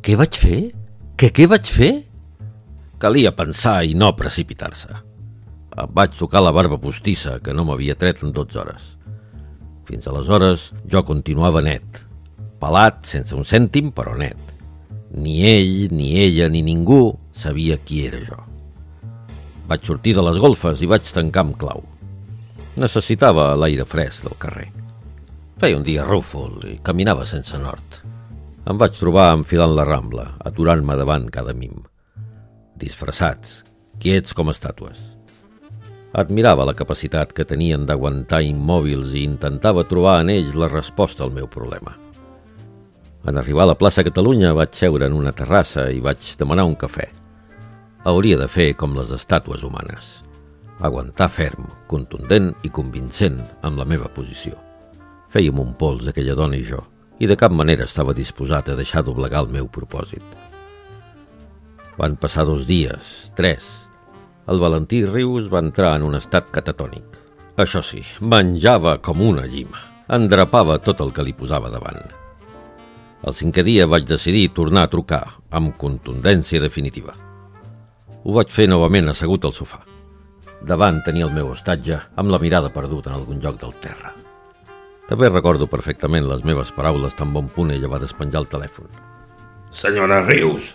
Què 0.00 0.16
vaig 0.16 0.38
fer? 0.40 0.60
Que 1.18 1.28
què 1.34 1.48
vaig 1.50 1.68
fer? 1.68 1.92
Calia 3.02 3.34
pensar 3.36 3.82
i 3.84 3.92
no 3.98 4.14
precipitar-se. 4.16 5.07
Em 5.78 5.90
vaig 5.94 6.14
tocar 6.18 6.42
la 6.42 6.52
barba 6.54 6.78
postissa, 6.82 7.38
que 7.38 7.54
no 7.54 7.64
m'havia 7.68 7.94
tret 7.98 8.24
en 8.26 8.32
12 8.34 8.58
hores. 8.58 8.86
Fins 9.86 10.08
aleshores 10.10 10.72
jo 10.90 11.04
continuava 11.06 11.62
net, 11.62 12.02
pelat, 12.60 13.04
sense 13.06 13.36
un 13.36 13.46
cèntim, 13.46 13.92
però 13.94 14.16
net. 14.18 14.38
Ni 15.14 15.38
ell, 15.48 15.88
ni 15.94 16.10
ella, 16.20 16.48
ni 16.52 16.64
ningú 16.66 17.14
sabia 17.32 17.78
qui 17.78 18.02
era 18.08 18.20
jo. 18.24 18.40
Vaig 19.68 19.84
sortir 19.86 20.16
de 20.16 20.24
les 20.24 20.40
golfes 20.42 20.82
i 20.82 20.90
vaig 20.90 21.06
tancar 21.14 21.46
amb 21.46 21.56
clau. 21.60 21.84
Necessitava 22.78 23.52
l'aire 23.56 23.86
fresc 23.88 24.26
del 24.26 24.36
carrer. 24.40 24.68
Feia 25.58 25.78
un 25.78 25.86
dia 25.86 26.06
rúfol 26.06 26.60
i 26.68 26.78
caminava 26.84 27.26
sense 27.26 27.58
nord. 27.58 28.00
Em 28.68 28.78
vaig 28.80 28.98
trobar 28.98 29.30
enfilant 29.36 29.74
la 29.76 29.86
rambla, 29.88 30.26
aturant-me 30.50 30.98
davant 31.00 31.30
cada 31.32 31.54
mim. 31.56 31.78
Disfressats, 32.78 33.62
quiets 34.02 34.36
com 34.36 34.52
estàtues. 34.52 35.17
Admirava 36.16 36.64
la 36.64 36.72
capacitat 36.72 37.34
que 37.36 37.44
tenien 37.44 37.84
d'aguantar 37.84 38.40
immòbils 38.46 39.12
i 39.12 39.26
intentava 39.28 39.84
trobar 39.84 40.22
en 40.22 40.30
ells 40.32 40.54
la 40.56 40.70
resposta 40.72 41.24
al 41.24 41.34
meu 41.36 41.48
problema. 41.52 41.92
En 43.28 43.36
arribar 43.36 43.66
a 43.66 43.72
la 43.72 43.76
plaça 43.76 44.04
Catalunya 44.06 44.54
vaig 44.56 44.72
seure 44.72 45.04
en 45.06 45.12
una 45.12 45.34
terrassa 45.36 45.90
i 45.92 46.00
vaig 46.00 46.30
demanar 46.40 46.64
un 46.64 46.76
cafè. 46.80 47.10
Hauria 48.08 48.38
de 48.40 48.46
fer 48.48 48.72
com 48.78 48.94
les 48.96 49.10
estàtues 49.12 49.64
humanes. 49.66 50.06
Aguantar 50.80 51.28
ferm, 51.28 51.66
contundent 51.90 52.54
i 52.64 52.70
convincent 52.70 53.42
amb 53.66 53.76
la 53.76 53.84
meva 53.84 54.08
posició. 54.08 54.54
Fèiem 55.28 55.60
un 55.60 55.74
pols 55.76 56.08
aquella 56.08 56.36
dona 56.38 56.56
i 56.56 56.64
jo, 56.64 56.80
i 57.18 57.26
de 57.26 57.36
cap 57.36 57.52
manera 57.52 57.84
estava 57.84 58.14
disposat 58.14 58.70
a 58.70 58.78
deixar 58.78 59.02
d'oblegar 59.04 59.42
el 59.44 59.52
meu 59.52 59.68
propòsit. 59.68 60.22
Van 61.98 62.14
passar 62.16 62.46
dos 62.46 62.64
dies, 62.64 63.32
tres. 63.36 63.66
El 64.48 64.60
Valentí 64.62 65.02
Rius 65.04 65.50
va 65.52 65.60
entrar 65.60 65.90
en 65.98 66.06
un 66.06 66.16
estat 66.16 66.46
catatònic. 66.54 67.18
Això 67.60 67.82
sí, 67.84 68.00
menjava 68.20 68.94
com 69.04 69.20
una 69.20 69.44
llima. 69.44 69.82
Endrapava 70.16 70.78
tot 70.80 71.02
el 71.04 71.12
que 71.12 71.24
li 71.26 71.34
posava 71.36 71.68
davant. 71.68 72.00
El 73.28 73.34
cinquè 73.34 73.64
dia 73.66 73.88
vaig 73.90 74.06
decidir 74.08 74.46
tornar 74.56 74.86
a 74.86 74.92
trucar, 74.92 75.24
amb 75.50 75.74
contundència 75.76 76.62
definitiva. 76.64 77.12
Ho 78.24 78.38
vaig 78.38 78.48
fer 78.54 78.68
novament 78.70 79.12
assegut 79.12 79.44
al 79.44 79.52
sofà. 79.52 79.82
Davant 80.64 81.02
tenia 81.04 81.26
el 81.28 81.34
meu 81.34 81.52
hostatge 81.52 82.00
amb 82.16 82.32
la 82.32 82.40
mirada 82.40 82.72
perduda 82.72 83.12
en 83.12 83.18
algun 83.18 83.44
lloc 83.44 83.60
del 83.60 83.76
terra. 83.84 84.14
També 85.08 85.28
recordo 85.28 85.68
perfectament 85.68 86.26
les 86.28 86.44
meves 86.44 86.72
paraules 86.76 87.14
tan 87.16 87.36
bon 87.36 87.52
punt 87.52 87.70
ella 87.74 87.88
va 87.92 88.00
despenjar 88.00 88.42
el 88.46 88.50
telèfon. 88.52 88.88
Senyora 89.70 90.22
Rius, 90.24 90.72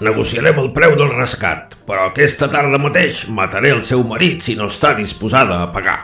negociarem 0.00 0.58
el 0.60 0.72
preu 0.76 0.96
del 0.98 1.12
rescat, 1.14 1.76
però 1.88 2.10
aquesta 2.10 2.50
tarda 2.52 2.80
mateix 2.80 3.24
mataré 3.32 3.72
el 3.76 3.82
seu 3.82 4.04
marit 4.04 4.44
si 4.44 4.56
no 4.56 4.68
està 4.72 4.92
disposada 4.96 5.62
a 5.62 5.70
pagar. 5.72 6.00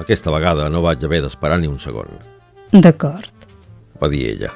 Aquesta 0.00 0.32
vegada 0.32 0.70
no 0.72 0.82
vaig 0.82 1.04
haver 1.04 1.20
d'esperar 1.22 1.60
ni 1.60 1.68
un 1.68 1.78
segon. 1.78 2.08
D'acord. 2.72 3.46
Va 4.00 4.08
dir 4.08 4.24
ella. 4.32 4.50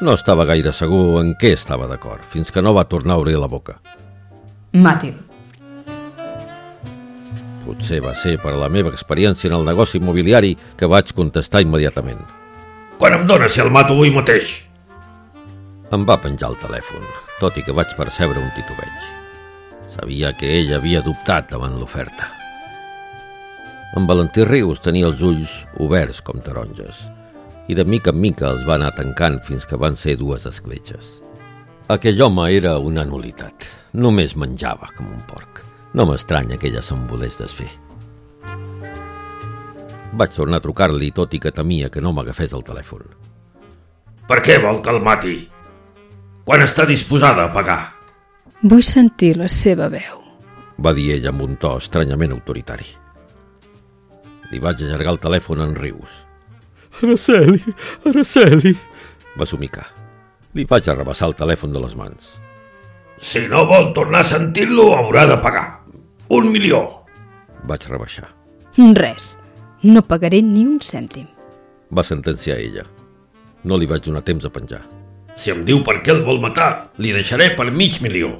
No 0.00 0.16
estava 0.16 0.46
gaire 0.48 0.72
segur 0.76 1.20
en 1.20 1.34
què 1.40 1.52
estava 1.56 1.86
d'acord, 1.88 2.24
fins 2.24 2.50
que 2.52 2.62
no 2.64 2.74
va 2.76 2.88
tornar 2.88 3.16
a 3.16 3.22
obrir 3.22 3.36
la 3.38 3.48
boca. 3.48 3.78
Màtil. 4.72 5.14
Potser 7.66 8.02
va 8.04 8.14
ser 8.14 8.36
per 8.42 8.54
la 8.54 8.68
meva 8.70 8.92
experiència 8.92 9.50
en 9.50 9.56
el 9.56 9.64
negoci 9.66 9.98
immobiliari 9.98 10.54
que 10.78 10.88
vaig 10.90 11.12
contestar 11.16 11.64
immediatament. 11.64 12.20
Quan 13.00 13.16
em 13.16 13.26
dóna 13.28 13.48
si 13.48 13.60
el 13.60 13.72
mato 13.72 13.96
avui 13.96 14.12
mateix? 14.14 14.65
Em 15.94 16.02
va 16.02 16.16
penjar 16.18 16.48
el 16.50 16.56
telèfon, 16.58 17.04
tot 17.38 17.54
i 17.60 17.62
que 17.62 17.74
vaig 17.76 17.92
percebre 17.94 18.40
un 18.42 18.48
titubeig. 18.56 19.04
Sabia 19.92 20.32
que 20.34 20.48
ell 20.58 20.72
havia 20.74 21.02
dubtat 21.04 21.46
davant 21.52 21.76
l'oferta. 21.78 22.26
En 23.94 24.08
Valentí 24.10 24.42
Rius 24.42 24.82
tenia 24.82 25.06
els 25.06 25.22
ulls 25.22 25.54
oberts 25.78 26.18
com 26.26 26.42
taronges 26.42 27.04
i 27.70 27.78
de 27.78 27.86
mica 27.86 28.10
en 28.10 28.18
mica 28.22 28.50
els 28.50 28.66
va 28.66 28.76
anar 28.80 28.92
tancant 28.98 29.38
fins 29.46 29.66
que 29.66 29.78
van 29.78 29.94
ser 29.98 30.16
dues 30.18 30.46
escletxes. 30.50 31.06
Aquell 31.90 32.20
home 32.22 32.50
era 32.50 32.76
una 32.82 33.06
nulitat. 33.06 33.70
Només 33.94 34.34
menjava 34.34 34.90
com 34.96 35.06
un 35.06 35.22
porc. 35.30 35.62
No 35.94 36.06
m'estranya 36.10 36.58
que 36.58 36.66
ella 36.66 36.82
se'n 36.82 37.06
volés 37.06 37.38
desfer. 37.38 37.70
Vaig 40.18 40.34
tornar 40.34 40.58
a 40.58 40.66
trucar-li, 40.66 41.12
tot 41.14 41.34
i 41.34 41.40
que 41.42 41.54
temia 41.54 41.90
que 41.90 42.02
no 42.02 42.12
m'agafés 42.14 42.54
el 42.58 42.66
telèfon. 42.66 43.06
Per 44.26 44.42
què 44.42 44.58
vol 44.62 44.82
que 44.82 44.90
el 44.94 45.02
mati? 45.02 45.36
Quan 46.46 46.62
està 46.62 46.84
disposada 46.86 47.48
a 47.48 47.50
pagar? 47.50 47.80
Vull 48.62 48.84
sentir 48.86 49.34
la 49.34 49.48
seva 49.50 49.88
veu. 49.90 50.22
Va 50.78 50.92
dir 50.94 51.08
ella 51.16 51.32
amb 51.32 51.42
un 51.42 51.56
to 51.58 51.72
estranyament 51.80 52.36
autoritari. 52.36 52.86
Li 54.52 54.60
vaig 54.62 54.84
allargar 54.84 55.16
el 55.16 55.22
telèfon 55.24 55.64
en 55.64 55.74
rius. 55.74 56.22
Araceli, 57.02 57.60
Araceli... 58.06 58.76
Va 59.36 59.44
somicar. 59.44 59.84
Li 60.56 60.64
vaig 60.70 60.86
arrabassar 60.88 61.32
el 61.32 61.34
telèfon 61.36 61.74
de 61.74 61.82
les 61.82 61.96
mans. 61.98 62.28
Si 63.18 63.42
no 63.50 63.66
vol 63.68 63.90
tornar 63.96 64.22
a 64.22 64.28
sentir-lo, 64.30 64.92
haurà 64.96 65.26
de 65.28 65.36
pagar. 65.42 65.66
Un 66.32 66.48
milió. 66.54 66.80
Vaig 67.66 67.88
rebaixar. 67.90 68.30
Res. 68.96 69.34
No 69.82 70.06
pagaré 70.06 70.40
ni 70.46 70.64
un 70.64 70.78
cèntim. 70.80 71.26
Va 71.92 72.06
sentenciar 72.06 72.56
ella. 72.62 72.86
No 73.64 73.76
li 73.76 73.90
vaig 73.90 74.06
donar 74.06 74.22
temps 74.24 74.46
a 74.46 74.52
penjar. 74.52 74.84
Si 75.36 75.52
em 75.52 75.64
diu 75.68 75.82
per 75.84 76.00
què 76.02 76.14
el 76.14 76.22
vol 76.24 76.40
matar, 76.40 76.92
li 76.98 77.12
deixaré 77.12 77.50
per 77.56 77.68
mig 77.70 78.00
milió. 78.04 78.32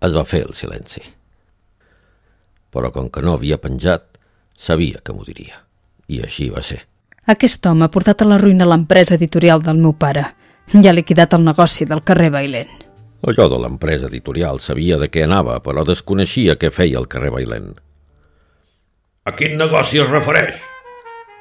Es 0.00 0.14
va 0.14 0.22
fer 0.24 0.44
el 0.46 0.54
silenci. 0.54 1.02
Però 2.70 2.92
com 2.94 3.08
que 3.10 3.22
no 3.24 3.34
havia 3.34 3.58
penjat, 3.58 4.04
sabia 4.54 5.02
que 5.02 5.14
m'ho 5.14 5.26
diria. 5.26 5.64
I 6.08 6.22
així 6.22 6.48
va 6.54 6.62
ser. 6.62 6.84
Aquest 7.28 7.66
home 7.66 7.84
ha 7.84 7.92
portat 7.92 8.22
a 8.22 8.28
la 8.28 8.38
ruïna 8.40 8.68
l'empresa 8.68 9.16
editorial 9.18 9.64
del 9.64 9.82
meu 9.82 9.96
pare. 9.98 10.24
Ja 10.70 10.92
ha 10.92 10.94
liquidat 10.94 11.34
el 11.34 11.44
negoci 11.44 11.88
del 11.88 12.04
carrer 12.06 12.30
Bailent. 12.32 12.70
Allò 13.26 13.48
de 13.50 13.58
l'empresa 13.58 14.06
editorial 14.06 14.60
sabia 14.62 14.96
de 15.00 15.08
què 15.10 15.24
anava, 15.26 15.58
però 15.64 15.82
desconeixia 15.84 16.54
què 16.60 16.70
feia 16.70 17.00
el 17.02 17.08
carrer 17.10 17.32
Bailent. 17.34 17.74
A 19.26 19.34
quin 19.36 19.58
negoci 19.58 20.00
es 20.00 20.08
refereix? 20.08 20.54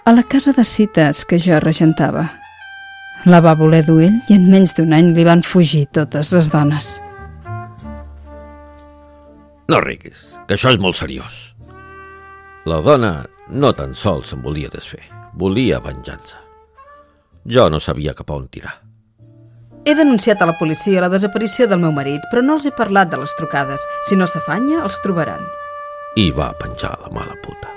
A 0.08 0.16
la 0.16 0.24
casa 0.24 0.56
de 0.56 0.64
cites 0.66 1.24
que 1.28 1.38
jo 1.40 1.60
regentava. 1.62 2.26
La 3.28 3.42
va 3.44 3.58
voler 3.60 3.82
dur 3.84 4.00
ell 4.06 4.16
i 4.32 4.38
en 4.38 4.46
menys 4.48 4.72
d'un 4.78 4.94
any 4.96 5.10
li 5.12 5.26
van 5.28 5.42
fugir 5.44 5.84
totes 5.92 6.30
les 6.32 6.48
dones. 6.48 6.94
No 9.68 9.82
riguis, 9.84 10.22
que 10.48 10.56
això 10.56 10.72
és 10.72 10.80
molt 10.80 10.96
seriós. 10.96 11.36
La 12.72 12.80
dona 12.86 13.26
no 13.52 13.74
tan 13.76 13.92
sols 13.96 14.32
se'n 14.32 14.40
volia 14.46 14.72
desfer, 14.72 15.04
volia 15.36 15.82
venjança. 15.84 16.40
Jo 17.44 17.68
no 17.68 17.84
sabia 17.84 18.16
cap 18.16 18.32
a 18.32 18.40
on 18.40 18.48
tirar. 18.48 18.78
He 19.84 19.96
denunciat 19.96 20.42
a 20.42 20.48
la 20.48 20.56
policia 20.60 21.04
la 21.04 21.12
desaparició 21.12 21.68
del 21.68 21.84
meu 21.84 21.92
marit, 21.96 22.24
però 22.32 22.44
no 22.44 22.56
els 22.56 22.68
he 22.68 22.76
parlat 22.76 23.12
de 23.12 23.20
les 23.20 23.36
trucades. 23.40 23.84
Si 24.08 24.16
no 24.16 24.28
s'afanya, 24.28 24.82
els 24.88 25.04
trobaran. 25.04 25.44
I 26.16 26.32
va 26.32 26.54
penjar 26.60 26.96
la 27.04 27.12
mala 27.12 27.36
puta. 27.44 27.72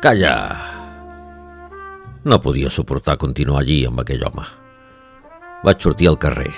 Calla! 0.00 0.71
No 2.24 2.38
podia 2.38 2.70
suportar 2.70 3.16
continuar 3.18 3.64
allí 3.64 3.80
amb 3.86 3.98
aquell 3.98 4.22
home. 4.22 4.44
Vaig 5.66 5.82
sortir 5.82 6.06
al 6.06 6.20
carrer 6.22 6.52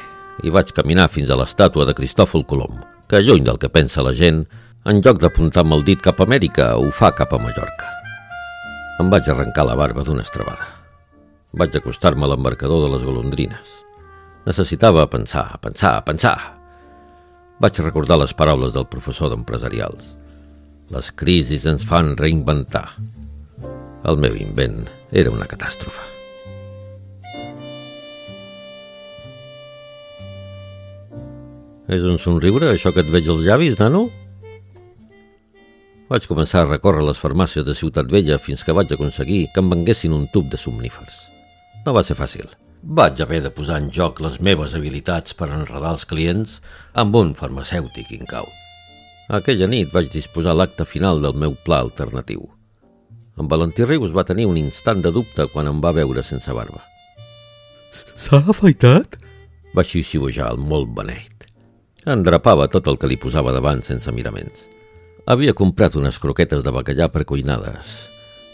i 0.44 0.52
vaig 0.52 0.72
caminar 0.76 1.06
fins 1.08 1.30
a 1.30 1.38
l'estàtua 1.40 1.86
de 1.88 1.94
Cristòfol 1.96 2.44
Colom, 2.44 2.82
que 3.08 3.22
lluny 3.22 3.46
del 3.46 3.60
que 3.62 3.70
pensa 3.72 4.04
la 4.04 4.12
gent, 4.12 4.42
en 4.84 5.00
lloc 5.00 5.22
d'apuntar 5.22 5.62
amb 5.64 5.78
el 5.78 5.84
dit 5.86 6.02
cap 6.04 6.20
a 6.20 6.26
Amèrica, 6.28 6.74
ho 6.76 6.90
fa 6.92 7.14
cap 7.16 7.32
a 7.32 7.40
Mallorca. 7.40 7.88
Em 9.00 9.08
vaig 9.08 9.30
arrencar 9.30 9.64
la 9.64 9.78
barba 9.80 10.04
d'una 10.04 10.26
estrabada. 10.26 10.68
Vaig 11.56 11.78
acostar-me 11.78 12.26
a 12.26 12.32
l'embarcador 12.34 12.84
de 12.84 12.92
les 12.92 13.06
golondrines. 13.06 13.72
Necessitava 14.44 15.08
pensar, 15.08 15.46
pensar, 15.64 15.96
pensar. 16.04 16.36
Vaig 17.64 17.80
recordar 17.80 18.20
les 18.20 18.36
paraules 18.36 18.76
del 18.76 18.84
professor 18.92 19.32
d'empresarials. 19.32 20.12
Les 20.92 21.08
crisis 21.16 21.64
ens 21.70 21.88
fan 21.88 22.12
reinventar. 22.20 22.90
El 24.04 24.18
meu 24.20 24.34
invent 24.36 24.82
era 25.12 25.32
una 25.32 25.46
catàstrofe. 25.48 26.02
És 31.94 32.04
un 32.04 32.18
somriure, 32.20 32.68
això 32.72 32.92
que 32.92 33.04
et 33.04 33.10
veig 33.12 33.28
als 33.28 33.44
llavis, 33.44 33.78
nano? 33.80 34.06
Vaig 36.08 36.26
començar 36.28 36.62
a 36.64 36.68
recórrer 36.68 37.04
les 37.04 37.20
farmàcies 37.20 37.64
de 37.64 37.74
Ciutat 37.76 38.10
Vella 38.12 38.36
fins 38.40 38.64
que 38.64 38.74
vaig 38.76 38.92
aconseguir 38.92 39.46
que 39.54 39.62
em 39.64 39.70
venguessin 39.72 40.12
un 40.16 40.26
tub 40.32 40.50
de 40.52 40.60
somnífers. 40.60 41.16
No 41.86 41.94
va 41.96 42.02
ser 42.04 42.16
fàcil. 42.18 42.48
Vaig 42.84 43.22
haver 43.24 43.40
de 43.44 43.52
posar 43.52 43.78
en 43.80 43.88
joc 43.92 44.20
les 44.20 44.36
meves 44.40 44.74
habilitats 44.76 45.36
per 45.36 45.48
enredar 45.48 45.94
els 45.96 46.04
clients 46.08 46.58
amb 47.00 47.16
un 47.16 47.32
farmacèutic 47.38 48.12
incaut. 48.18 48.52
Aquella 49.32 49.68
nit 49.68 49.88
vaig 49.92 50.12
disposar 50.12 50.52
l'acte 50.56 50.84
final 50.84 51.24
del 51.24 51.40
meu 51.40 51.56
pla 51.64 51.80
alternatiu. 51.86 52.44
En 53.40 53.48
Valentí 53.50 53.84
Rius 53.84 54.14
va 54.14 54.26
tenir 54.26 54.46
un 54.46 54.58
instant 54.60 55.02
de 55.02 55.10
dubte 55.14 55.48
quan 55.52 55.66
em 55.70 55.80
va 55.82 55.94
veure 55.96 56.22
sense 56.22 56.52
barba. 56.54 56.84
S'ha 57.94 58.42
afaitat? 58.50 59.18
Va 59.74 59.82
xiuxiuejar 59.86 60.52
el 60.54 60.62
molt 60.62 60.90
beneit. 60.94 61.48
Endrapava 62.06 62.68
tot 62.70 62.86
el 62.90 62.98
que 63.00 63.10
li 63.10 63.18
posava 63.18 63.54
davant 63.54 63.82
sense 63.82 64.12
miraments. 64.12 64.68
Havia 65.26 65.54
comprat 65.56 65.96
unes 65.96 66.18
croquetes 66.20 66.62
de 66.62 66.74
bacallà 66.74 67.08
precuinades 67.10 67.94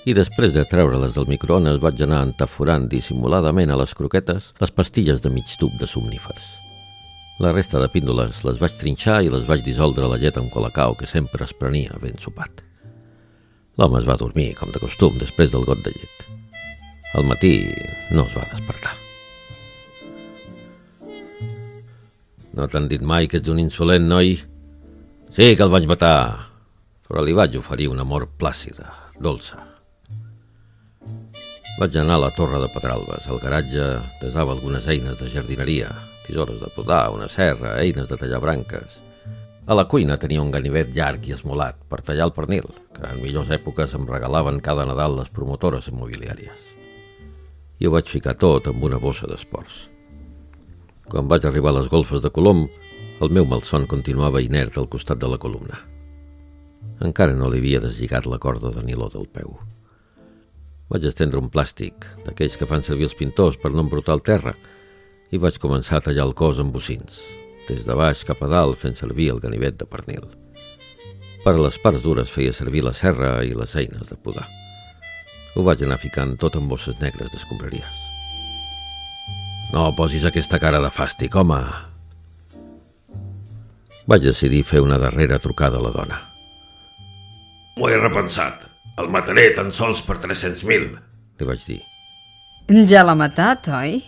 i 0.08 0.14
després 0.16 0.54
de 0.54 0.62
treure-les 0.64 1.12
del 1.12 1.26
microones 1.28 1.80
vaig 1.82 2.00
anar 2.06 2.22
entaforant 2.24 2.86
dissimuladament 2.88 3.72
a 3.74 3.76
les 3.76 3.92
croquetes 3.98 4.52
les 4.62 4.72
pastilles 4.72 5.20
de 5.20 5.32
mig 5.34 5.50
tub 5.60 5.74
de 5.80 5.88
somnífers. 5.90 6.46
La 7.40 7.52
resta 7.52 7.80
de 7.82 7.88
píndoles 7.92 8.40
les 8.48 8.62
vaig 8.62 8.80
trinxar 8.80 9.20
i 9.24 9.30
les 9.32 9.44
vaig 9.48 9.64
dissoldre 9.66 10.06
a 10.06 10.12
la 10.14 10.20
llet 10.20 10.40
amb 10.40 10.52
colacao 10.52 10.96
que 10.96 11.08
sempre 11.08 11.44
es 11.44 11.56
prenia 11.56 12.00
ben 12.00 12.16
sopat. 12.20 12.69
L'home 13.80 13.96
es 13.96 14.04
va 14.04 14.18
dormir, 14.20 14.50
com 14.58 14.68
de 14.74 14.80
costum, 14.82 15.14
després 15.16 15.54
del 15.54 15.62
got 15.64 15.78
de 15.80 15.94
llet. 15.94 16.24
Al 17.16 17.24
matí 17.24 17.54
no 18.12 18.26
es 18.26 18.34
va 18.36 18.44
despertar. 18.50 18.92
No 22.52 22.68
t'han 22.68 22.90
dit 22.90 23.00
mai 23.00 23.24
que 23.24 23.40
ets 23.40 23.48
un 23.48 23.62
insolent, 23.62 24.04
noi? 24.04 24.34
Sí 25.32 25.48
que 25.56 25.64
el 25.64 25.72
vaig 25.72 25.88
matar, 25.88 26.12
però 27.08 27.24
li 27.24 27.32
vaig 27.32 27.56
oferir 27.56 27.88
una 27.88 28.04
mort 28.04 28.36
plàcida, 28.36 28.92
dolça. 29.16 29.64
Vaig 31.80 31.96
anar 31.96 32.18
a 32.18 32.26
la 32.26 32.34
torre 32.36 32.60
de 32.60 32.68
Pedralbes. 32.74 33.30
Al 33.32 33.40
garatge 33.40 33.94
desava 34.20 34.52
algunes 34.52 34.92
eines 34.92 35.16
de 35.22 35.32
jardineria, 35.32 35.88
tisores 36.26 36.60
de 36.60 36.68
podar, 36.76 37.06
una 37.16 37.32
serra, 37.32 37.78
eines 37.80 38.12
de 38.12 38.20
tallar 38.20 38.44
branques. 38.44 39.00
A 39.70 39.74
la 39.78 39.84
cuina 39.86 40.16
tenia 40.18 40.42
un 40.42 40.48
ganivet 40.50 40.88
llarg 40.96 41.28
i 41.28 41.34
esmolat 41.36 41.76
per 41.86 42.00
tallar 42.02 42.24
el 42.26 42.32
pernil, 42.34 42.64
que 42.90 43.04
en 43.06 43.20
millors 43.22 43.52
èpoques 43.54 43.92
em 43.94 44.08
regalaven 44.08 44.58
cada 44.66 44.82
Nadal 44.88 45.14
les 45.20 45.30
promotores 45.30 45.86
immobiliàries. 45.92 46.64
I 47.78 47.86
ho 47.86 47.92
vaig 47.94 48.10
ficar 48.10 48.34
tot 48.34 48.66
amb 48.66 48.82
una 48.88 48.98
bossa 48.98 49.30
d'esports. 49.30 49.84
Quan 51.06 51.30
vaig 51.30 51.46
arribar 51.46 51.70
a 51.70 51.76
les 51.78 51.86
golfes 51.92 52.24
de 52.24 52.34
Colom, 52.34 52.64
el 53.22 53.30
meu 53.30 53.46
malson 53.46 53.86
continuava 53.86 54.42
inert 54.42 54.74
al 54.74 54.90
costat 54.90 55.22
de 55.22 55.30
la 55.30 55.38
columna. 55.38 55.78
Encara 57.06 57.38
no 57.38 57.46
li 57.46 57.62
havia 57.62 57.86
deslligat 57.86 58.26
la 58.26 58.42
corda 58.42 58.74
de 58.74 58.82
niló 58.82 59.06
del 59.14 59.30
peu. 59.30 59.54
Vaig 60.90 61.06
estendre 61.06 61.38
un 61.38 61.46
plàstic, 61.46 62.08
d'aquells 62.26 62.58
que 62.58 62.66
fan 62.66 62.82
servir 62.82 63.06
els 63.06 63.14
pintors 63.14 63.60
per 63.62 63.70
no 63.70 63.86
embrutar 63.86 64.18
el 64.18 64.26
terra, 64.34 64.56
i 65.30 65.38
vaig 65.38 65.62
començar 65.62 66.00
a 66.00 66.08
tallar 66.10 66.26
el 66.26 66.34
cos 66.34 66.58
amb 66.58 66.74
bocins, 66.74 67.22
des 67.70 67.86
de 67.86 67.96
baix 67.96 68.24
cap 68.26 68.42
a 68.42 68.48
dalt 68.50 68.78
fent 68.78 68.98
servir 68.98 69.30
el 69.34 69.42
ganivet 69.42 69.78
de 69.78 69.86
pernil. 69.86 70.26
Per 71.44 71.54
a 71.54 71.60
les 71.62 71.78
parts 71.80 72.02
dures 72.04 72.28
feia 72.28 72.52
servir 72.52 72.82
la 72.84 72.92
serra 72.96 73.38
i 73.46 73.54
les 73.56 73.74
eines 73.78 74.10
de 74.10 74.18
podar. 74.18 74.46
Ho 75.56 75.64
vaig 75.66 75.82
anar 75.86 75.98
ficant 76.02 76.36
tot 76.38 76.58
en 76.58 76.66
bosses 76.68 76.98
negres 77.00 77.30
d'escombraries. 77.32 78.06
No 79.72 79.86
posis 79.96 80.26
aquesta 80.26 80.58
cara 80.58 80.82
de 80.82 80.90
fàstic, 80.90 81.36
home! 81.38 81.60
Vaig 84.10 84.26
decidir 84.26 84.64
fer 84.66 84.82
una 84.82 84.98
darrera 84.98 85.38
trucada 85.38 85.78
a 85.78 85.84
la 85.84 85.92
dona. 85.94 86.18
M'ho 87.78 87.88
he 87.88 87.98
repensat. 88.00 88.66
El 88.98 89.08
mataré 89.08 89.46
tan 89.56 89.70
sols 89.72 90.02
per 90.04 90.18
300.000. 90.20 90.96
Li 91.40 91.46
vaig 91.48 91.62
dir. 91.64 91.78
Ja 92.90 93.04
l'ha 93.06 93.14
matat, 93.16 93.70
oi? 93.72 94.00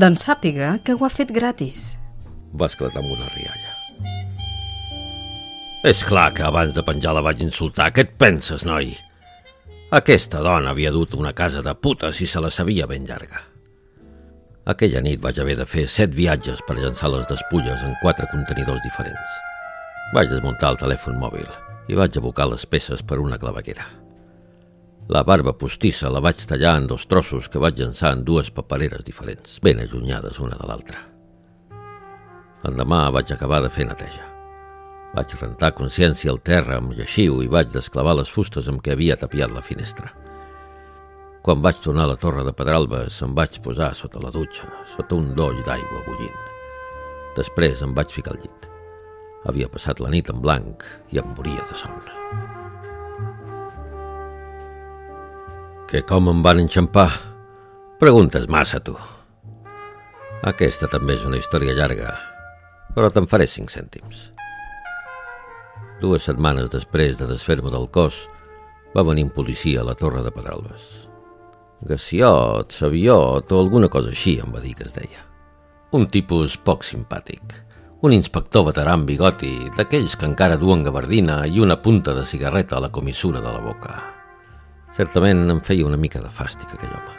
Doncs 0.00 0.24
sàpiga 0.26 0.78
que 0.82 0.96
ho 0.96 1.04
ha 1.06 1.12
fet 1.12 1.30
gratis. 1.30 1.84
Va 2.54 2.70
esclatar 2.70 3.02
amb 3.02 3.10
una 3.10 3.30
rialla. 3.34 3.72
És 5.84 6.00
clar 6.06 6.30
que 6.32 6.46
abans 6.46 6.72
de 6.72 6.82
penjar 6.86 7.12
la 7.12 7.22
vaig 7.24 7.42
insultar. 7.44 7.90
Què 7.92 8.06
et 8.06 8.14
penses, 8.16 8.62
noi? 8.64 8.94
Aquesta 9.94 10.40
dona 10.42 10.72
havia 10.72 10.90
dut 10.94 11.12
una 11.14 11.34
casa 11.36 11.60
de 11.62 11.74
putes 11.76 12.22
i 12.24 12.26
se 12.26 12.40
la 12.40 12.50
sabia 12.50 12.86
ben 12.90 13.04
llarga. 13.04 13.42
Aquella 14.72 15.02
nit 15.04 15.20
vaig 15.20 15.38
haver 15.42 15.58
de 15.58 15.66
fer 15.68 15.84
set 15.92 16.14
viatges 16.16 16.62
per 16.64 16.78
llançar 16.78 17.10
les 17.12 17.28
despulles 17.28 17.84
en 17.84 17.92
quatre 18.00 18.30
contenidors 18.32 18.80
diferents. 18.86 19.36
Vaig 20.16 20.32
desmuntar 20.32 20.72
el 20.72 20.80
telèfon 20.80 21.20
mòbil 21.20 21.46
i 21.92 22.00
vaig 22.00 22.16
abocar 22.16 22.48
les 22.48 22.64
peces 22.64 23.04
per 23.04 23.20
una 23.20 23.38
claveguera. 23.38 23.84
La 25.12 25.20
barba 25.22 25.52
postissa 25.52 26.08
la 26.08 26.24
vaig 26.24 26.40
tallar 26.48 26.78
en 26.80 26.88
dos 26.88 27.04
trossos 27.06 27.52
que 27.52 27.60
vaig 27.60 27.76
llançar 27.76 28.14
en 28.16 28.24
dues 28.24 28.48
papereres 28.50 29.04
diferents, 29.04 29.58
ben 29.60 29.84
allunyades 29.84 30.40
una 30.40 30.56
de 30.56 30.70
l'altra. 30.70 31.13
L'endemà 32.64 33.10
vaig 33.12 33.28
acabar 33.34 33.60
de 33.60 33.68
fer 33.68 33.84
neteja. 33.84 34.24
Vaig 35.14 35.34
rentar 35.36 35.74
consciència 35.76 36.32
al 36.32 36.40
terra 36.40 36.78
amb 36.80 36.94
lleixiu 36.96 37.42
i 37.44 37.50
vaig 37.50 37.68
desclavar 37.70 38.16
les 38.16 38.30
fustes 38.32 38.70
amb 38.72 38.80
què 38.82 38.94
havia 38.94 39.18
tapiat 39.20 39.52
la 39.52 39.62
finestra. 39.62 40.08
Quan 41.44 41.60
vaig 41.60 41.82
tornar 41.84 42.06
a 42.08 42.12
la 42.14 42.16
torre 42.16 42.42
de 42.46 42.54
Pedralbes 42.56 43.20
em 43.26 43.36
vaig 43.36 43.60
posar 43.60 43.92
sota 43.94 44.22
la 44.22 44.32
dutxa, 44.32 44.64
sota 44.94 45.18
un 45.20 45.34
doll 45.36 45.60
d'aigua 45.66 46.00
bullint. 46.08 46.40
Després 47.36 47.84
em 47.84 47.92
vaig 47.92 48.08
ficar 48.16 48.32
al 48.32 48.40
llit. 48.40 48.68
Havia 49.44 49.68
passat 49.68 50.00
la 50.00 50.08
nit 50.08 50.32
en 50.32 50.40
blanc 50.40 50.88
i 51.12 51.20
em 51.20 51.34
moria 51.36 51.68
de 51.68 51.76
son. 51.76 52.00
Que 55.90 56.00
com 56.08 56.32
em 56.32 56.40
van 56.42 56.64
enxampar? 56.64 57.10
Preguntes 58.00 58.48
massa, 58.48 58.80
tu. 58.80 58.96
Aquesta 60.48 60.88
també 60.88 61.12
és 61.18 61.28
una 61.28 61.36
història 61.36 61.76
llarga, 61.76 62.16
però 62.94 63.10
te'n 63.10 63.26
faré 63.30 63.46
cinc 63.50 63.72
cèntims. 63.74 64.30
Dues 66.00 66.26
setmanes 66.26 66.70
després 66.72 67.18
de 67.18 67.26
desfer-me 67.30 67.70
del 67.72 67.88
cos, 67.90 68.24
va 68.94 69.04
venir 69.06 69.26
un 69.26 69.34
policia 69.34 69.82
a 69.82 69.88
la 69.88 69.96
torre 69.98 70.22
de 70.22 70.30
Pedralbes. 70.30 70.84
Gassiot, 71.84 72.72
Saviot 72.72 73.52
o 73.52 73.60
alguna 73.60 73.90
cosa 73.90 74.12
així 74.14 74.38
em 74.40 74.52
va 74.54 74.62
dir 74.62 74.74
que 74.78 74.86
es 74.86 74.94
deia. 74.94 75.24
Un 75.94 76.06
tipus 76.10 76.56
poc 76.56 76.86
simpàtic. 76.86 77.60
Un 78.04 78.12
inspector 78.12 78.66
veterà 78.68 78.94
amb 78.94 79.08
bigoti, 79.08 79.52
d'aquells 79.76 80.14
que 80.20 80.28
encara 80.28 80.60
duen 80.60 80.84
gabardina 80.84 81.42
i 81.46 81.60
una 81.64 81.78
punta 81.80 82.14
de 82.14 82.24
cigarreta 82.28 82.76
a 82.76 82.84
la 82.84 82.92
comissura 82.92 83.40
de 83.40 83.50
la 83.50 83.62
boca. 83.64 83.94
Certament 84.94 85.48
em 85.50 85.60
feia 85.64 85.86
una 85.86 85.98
mica 85.98 86.20
de 86.22 86.30
fàstic 86.30 86.76
aquell 86.76 86.92
home. 86.94 87.14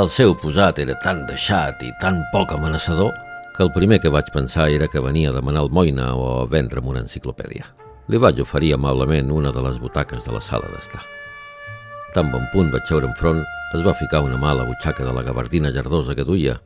El 0.00 0.08
seu 0.08 0.36
posat 0.38 0.78
era 0.80 0.96
tan 1.04 1.26
deixat 1.28 1.82
i 1.84 1.90
tan 2.00 2.22
poc 2.32 2.54
amenaçador 2.54 3.12
que 3.56 3.62
el 3.62 3.72
primer 3.72 4.00
que 4.00 4.10
vaig 4.12 4.30
pensar 4.32 4.70
era 4.70 4.88
que 4.88 5.00
venia 5.00 5.30
a 5.30 5.36
demanar 5.36 5.62
almoina 5.62 6.14
o 6.16 6.42
a 6.42 6.46
vendre'm 6.48 6.88
una 6.88 7.02
enciclopèdia. 7.04 7.66
Li 8.08 8.18
vaig 8.18 8.40
oferir 8.40 8.72
amablement 8.74 9.30
una 9.30 9.52
de 9.52 9.62
les 9.62 9.78
butaques 9.78 10.24
de 10.24 10.32
la 10.32 10.40
sala 10.40 10.70
d'estar. 10.72 11.02
Tan 12.14 12.32
bon 12.32 12.46
punt 12.52 12.72
vaig 12.72 12.88
seure 12.88 13.08
enfront, 13.08 13.42
es 13.76 13.84
va 13.84 13.96
ficar 13.96 14.22
una 14.24 14.40
mà 14.40 14.52
a 14.52 14.60
la 14.60 14.68
butxaca 14.68 15.04
de 15.04 15.12
la 15.12 15.24
gabardina 15.24 15.70
llardosa 15.72 16.16
que 16.16 16.24
duia 16.28 16.58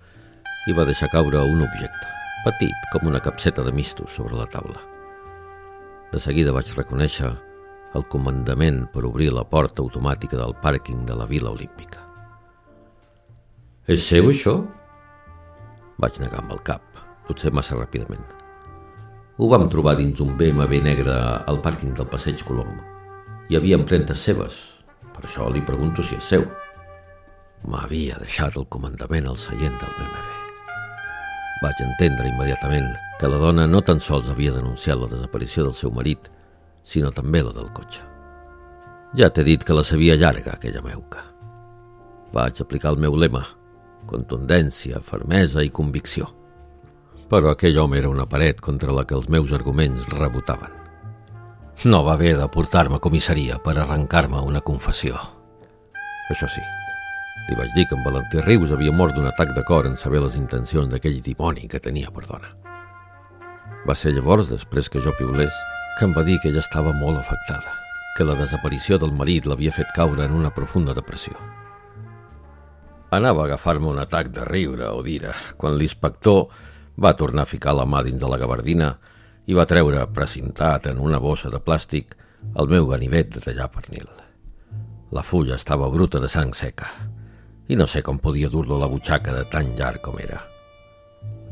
i 0.66 0.75
va 0.75 0.87
deixar 0.87 1.11
caure 1.12 1.42
un 1.42 1.62
objecte, 1.62 2.07
petit 2.44 2.88
com 2.92 3.07
una 3.07 3.22
capseta 3.22 3.62
de 3.62 3.75
mistos 3.75 4.14
sobre 4.14 4.38
la 4.38 4.46
taula. 4.51 4.81
De 6.11 6.22
seguida 6.22 6.55
vaig 6.55 6.70
reconèixer 6.79 7.31
el 7.94 8.05
comandament 8.12 8.85
per 8.92 9.05
obrir 9.09 9.33
la 9.35 9.44
porta 9.46 9.83
automàtica 9.83 10.38
del 10.38 10.55
pàrquing 10.62 11.07
de 11.07 11.14
la 11.18 11.27
Vila 11.31 11.51
Olímpica. 11.55 12.03
És 13.87 14.03
seu, 14.03 14.31
això? 14.33 14.59
Vaig 16.03 16.19
negar 16.21 16.43
amb 16.43 16.53
el 16.53 16.61
cap, 16.67 16.83
potser 17.29 17.53
massa 17.57 17.77
ràpidament. 17.79 18.25
Ho 19.37 19.49
vam 19.53 19.67
trobar 19.73 19.97
dins 19.97 20.21
un 20.25 20.35
BMW 20.37 20.81
negre 20.85 21.15
al 21.49 21.61
pàrquing 21.65 21.95
del 21.97 22.09
Passeig 22.13 22.45
Colom. 22.45 22.73
Hi 23.49 23.57
havia 23.57 23.79
empremtes 23.81 24.23
seves, 24.29 24.57
per 25.15 25.25
això 25.25 25.49
li 25.53 25.65
pregunto 25.65 26.05
si 26.05 26.17
és 26.17 26.31
seu. 26.35 26.45
M'havia 27.65 28.21
deixat 28.21 28.57
el 28.61 28.69
comandament 28.73 29.29
al 29.29 29.39
seient 29.41 29.77
del 29.81 29.95
BMW. 29.99 30.33
Vaig 31.63 31.81
entendre 31.81 32.29
immediatament 32.29 32.91
que 33.21 33.29
la 33.33 33.41
dona 33.41 33.65
no 33.67 33.81
tan 33.81 34.01
sols 34.01 34.29
havia 34.29 34.53
denunciat 34.53 35.01
la 35.01 35.09
desaparició 35.09 35.65
del 35.65 35.77
seu 35.77 35.93
marit, 35.93 36.29
sinó 36.85 37.09
també 37.13 37.41
la 37.43 37.55
del 37.57 37.73
cotxe. 37.77 38.05
Ja 39.17 39.31
t'he 39.33 39.45
dit 39.47 39.65
que 39.65 39.73
la 39.73 39.85
sabia 39.85 40.19
llarga, 40.21 40.53
aquella 40.53 40.85
meuca. 40.85 41.25
Vaig 42.37 42.61
aplicar 42.61 42.93
el 42.93 43.01
meu 43.01 43.17
lema, 43.17 43.47
contundència, 44.09 45.03
fermesa 45.03 45.64
i 45.64 45.73
convicció. 45.75 46.31
Però 47.31 47.51
aquell 47.51 47.79
home 47.83 47.99
era 47.99 48.11
una 48.12 48.29
paret 48.31 48.62
contra 48.62 48.95
la 48.95 49.05
que 49.05 49.16
els 49.19 49.29
meus 49.29 49.53
arguments 49.53 50.07
rebotaven. 50.14 50.73
No 51.85 52.05
va 52.07 52.14
haver 52.14 52.37
de 52.38 52.47
portar-me 52.49 52.97
a 52.97 53.03
comissaria 53.05 53.59
per 53.62 53.77
arrencar-me 53.77 54.40
una 54.40 54.62
confessió. 54.64 55.19
Això 56.33 56.49
sí, 56.49 56.62
li 57.49 57.55
vaig 57.59 57.75
dir 57.77 57.85
que 57.87 57.95
en 57.99 58.03
Valentí 58.07 58.40
Rius 58.42 58.73
havia 58.75 58.95
mort 58.95 59.14
d'un 59.14 59.29
atac 59.29 59.53
de 59.55 59.62
cor 59.69 59.87
en 59.87 59.99
saber 60.01 60.23
les 60.25 60.38
intencions 60.38 60.88
d'aquell 60.90 61.21
dimoni 61.23 61.69
que 61.69 61.83
tenia 61.83 62.11
per 62.14 62.25
dona. 62.27 62.55
Va 63.87 63.95
ser 63.95 64.14
llavors, 64.16 64.49
després 64.51 64.88
que 64.90 65.03
jo 65.05 65.12
piulés, 65.19 65.55
que 65.99 66.09
em 66.09 66.16
va 66.16 66.25
dir 66.27 66.40
que 66.40 66.51
ella 66.51 66.64
estava 66.64 66.95
molt 66.97 67.21
afectada, 67.21 67.77
que 68.16 68.27
la 68.27 68.35
desaparició 68.40 68.99
del 68.99 69.14
marit 69.14 69.47
l'havia 69.47 69.75
fet 69.77 69.92
caure 69.95 70.25
en 70.25 70.35
una 70.35 70.51
profunda 70.51 70.95
depressió. 70.97 71.37
Anava 73.14 73.45
a 73.45 73.47
agafar-me 73.47 73.87
un 73.87 74.01
atac 74.03 74.33
de 74.35 74.45
riure 74.45 74.88
o 74.90 75.03
d'ira, 75.03 75.35
quan 75.57 75.77
l'inspector 75.79 76.49
va 76.99 77.14
tornar 77.14 77.45
a 77.47 77.51
ficar 77.51 77.77
la 77.77 77.87
mà 77.87 78.03
dins 78.03 78.19
de 78.19 78.31
la 78.31 78.38
gabardina 78.40 78.97
i 79.47 79.55
va 79.55 79.66
treure, 79.71 80.07
precintat 80.11 80.88
en 80.90 80.99
una 80.99 81.21
bossa 81.23 81.51
de 81.53 81.61
plàstic, 81.62 82.16
el 82.59 82.66
meu 82.71 82.88
ganivet 82.90 83.31
de 83.35 83.42
tallar 83.45 83.69
pernil. 83.71 84.09
La 85.14 85.23
fulla 85.23 85.55
estava 85.55 85.90
bruta 85.92 86.19
de 86.19 86.29
sang 86.29 86.55
seca 86.55 86.90
i 87.69 87.77
no 87.79 87.87
sé 87.90 88.03
com 88.07 88.19
podia 88.23 88.51
dur-lo 88.51 88.79
la 88.79 88.88
butxaca 88.90 89.33
de 89.35 89.45
tan 89.51 89.73
llarg 89.79 90.03
com 90.03 90.19
era. 90.23 90.40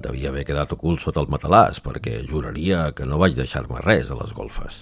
Devia 0.02 0.30
haver 0.30 0.44
quedat 0.46 0.74
ocult 0.74 1.00
sota 1.02 1.22
el 1.22 1.30
matalàs, 1.32 1.80
perquè 1.82 2.20
juraria 2.28 2.90
que 2.94 3.06
no 3.08 3.18
vaig 3.18 3.34
deixar-me 3.38 3.80
res 3.82 4.10
a 4.10 4.18
les 4.18 4.34
golfes. 4.36 4.76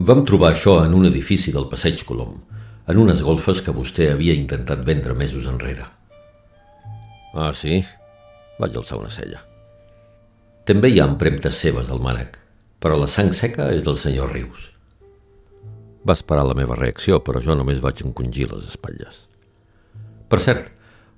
Vam 0.00 0.24
trobar 0.24 0.54
això 0.54 0.78
en 0.86 0.96
un 0.96 1.06
edifici 1.06 1.52
del 1.52 1.68
Passeig 1.68 2.02
Colom, 2.08 2.38
en 2.90 2.98
unes 2.98 3.22
golfes 3.22 3.60
que 3.62 3.74
vostè 3.74 4.10
havia 4.10 4.34
intentat 4.34 4.82
vendre 4.86 5.14
mesos 5.14 5.46
enrere. 5.46 5.86
Ah, 7.34 7.52
sí? 7.54 7.78
Vaig 8.58 8.74
alçar 8.76 8.98
una 8.98 9.12
cella. 9.14 9.44
També 10.66 10.90
hi 10.90 10.98
ha 11.00 11.06
empremtes 11.06 11.60
seves 11.62 11.90
al 11.90 12.02
mànec, 12.02 12.36
però 12.82 12.98
la 12.98 13.08
sang 13.10 13.30
seca 13.36 13.70
és 13.74 13.86
del 13.86 13.96
senyor 14.00 14.34
Rius. 14.34 14.66
Va 16.06 16.16
esperar 16.16 16.44
la 16.48 16.56
meva 16.58 16.78
reacció, 16.78 17.20
però 17.22 17.42
jo 17.44 17.54
només 17.54 17.80
vaig 17.84 18.02
encongir 18.02 18.50
les 18.50 18.66
espatlles. 18.72 19.24
Per 20.30 20.40
cert, 20.42 20.70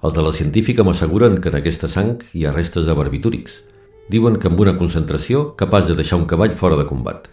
els 0.03 0.17
de 0.17 0.25
la 0.25 0.33
científica 0.37 0.85
m'asseguren 0.85 1.39
que 1.41 1.53
en 1.53 1.61
aquesta 1.61 1.89
sang 1.89 2.17
hi 2.35 2.47
ha 2.47 2.55
restes 2.55 2.89
de 2.89 2.97
barbitúrics. 2.99 3.61
Diuen 4.11 4.41
que 4.43 4.51
amb 4.51 4.61
una 4.61 4.75
concentració 4.79 5.53
capaç 5.57 5.89
de 5.89 5.97
deixar 6.01 6.19
un 6.21 6.27
cavall 6.27 6.57
fora 6.59 6.81
de 6.81 6.89
combat. 6.89 7.31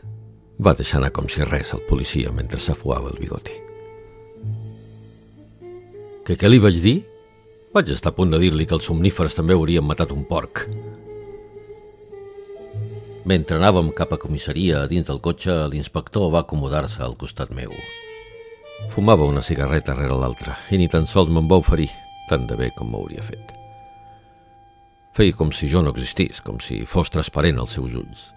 Va 0.59 0.77
deixar 0.77 1.01
anar 1.01 1.15
com 1.15 1.27
si 1.31 1.47
res 1.47 1.73
el 1.73 1.83
policia 1.89 2.31
mentre 2.35 2.61
s'afuava 2.61 3.09
el 3.09 3.19
bigoti. 3.19 3.68
Que 6.29 6.35
què 6.37 6.45
li 6.45 6.59
vaig 6.61 6.75
dir? 6.77 6.99
Vaig 7.73 7.87
estar 7.89 8.11
a 8.11 8.13
punt 8.13 8.29
de 8.29 8.37
dir-li 8.37 8.67
que 8.69 8.75
els 8.77 8.85
somnífers 8.85 9.33
també 9.33 9.55
haurien 9.57 9.81
matat 9.81 10.11
un 10.13 10.27
porc. 10.29 10.61
Mentre 13.25 13.57
anàvem 13.57 13.89
cap 13.97 14.13
a 14.13 14.19
comissaria 14.21 14.83
dins 14.91 15.07
del 15.07 15.23
cotxe, 15.25 15.55
l'inspector 15.73 16.29
va 16.29 16.43
acomodar-se 16.45 17.01
al 17.01 17.17
costat 17.17 17.49
meu. 17.49 17.73
Fumava 18.93 19.25
una 19.25 19.41
cigarreta 19.41 19.97
rere 19.97 20.21
l'altra 20.21 20.53
i 20.69 20.77
ni 20.77 20.85
tan 20.85 21.09
sols 21.09 21.33
me'n 21.33 21.49
va 21.49 21.61
oferir, 21.65 21.89
tant 22.29 22.45
de 22.45 22.61
bé 22.61 22.69
com 22.77 22.93
m'hauria 22.93 23.25
fet. 23.25 23.49
Feia 25.17 25.33
com 25.33 25.49
si 25.49 25.73
jo 25.73 25.81
no 25.81 25.97
existís, 25.97 26.45
com 26.45 26.61
si 26.61 26.83
fos 26.85 27.09
transparent 27.09 27.57
als 27.57 27.73
seus 27.73 27.97
ulls. 27.97 28.29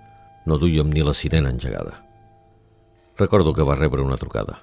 No 0.48 0.56
duíem 0.56 0.88
ni 0.88 1.04
la 1.04 1.12
sirena 1.12 1.52
engegada. 1.52 1.98
Recordo 3.20 3.52
que 3.52 3.68
va 3.68 3.76
rebre 3.76 4.00
una 4.00 4.16
trucada. 4.16 4.62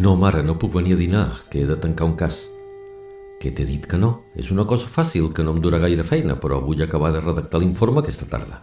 No, 0.00 0.14
mare, 0.16 0.40
no 0.42 0.54
puc 0.56 0.72
venir 0.72 0.94
a 0.94 0.96
dinar, 0.96 1.26
que 1.52 1.60
he 1.60 1.66
de 1.68 1.74
tancar 1.76 2.06
un 2.08 2.14
cas. 2.16 2.38
Que 3.36 3.50
t'he 3.52 3.66
dit 3.68 3.84
que 3.84 3.98
no. 4.00 4.22
És 4.32 4.48
una 4.54 4.64
cosa 4.64 4.88
fàcil, 4.88 5.26
que 5.36 5.44
no 5.44 5.52
em 5.52 5.60
dura 5.60 5.80
gaire 5.82 6.06
feina, 6.08 6.38
però 6.40 6.62
vull 6.64 6.80
acabar 6.80 7.10
de 7.12 7.20
redactar 7.20 7.60
l'informe 7.60 8.00
aquesta 8.00 8.24
tarda. 8.30 8.62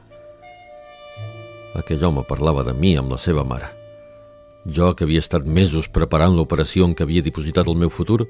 Aquell 1.77 2.07
home 2.09 2.25
parlava 2.25 2.65
de 2.65 2.73
mi 2.73 2.95
amb 2.97 3.13
la 3.13 3.21
seva 3.21 3.45
mare. 3.45 3.69
Jo, 4.65 4.95
que 4.97 5.05
havia 5.05 5.21
estat 5.21 5.45
mesos 5.45 5.91
preparant 5.93 6.33
l'operació 6.33 6.89
en 6.89 6.97
què 6.97 7.05
havia 7.05 7.25
dipositat 7.29 7.69
el 7.69 7.77
meu 7.85 7.93
futur, 7.93 8.23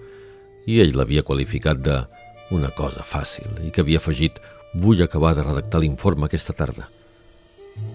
i 0.67 0.81
ell 0.83 0.99
l'havia 0.99 1.23
qualificat 1.23 1.79
de 1.79 2.01
una 2.51 2.75
cosa 2.75 3.07
fàcil 3.07 3.63
i 3.63 3.71
que 3.71 3.87
havia 3.87 4.03
afegit 4.03 4.43
vull 4.75 4.99
acabar 5.03 5.31
de 5.37 5.47
redactar 5.47 5.79
l'informe 5.79 6.27
aquesta 6.27 6.51
tarda. 6.51 6.91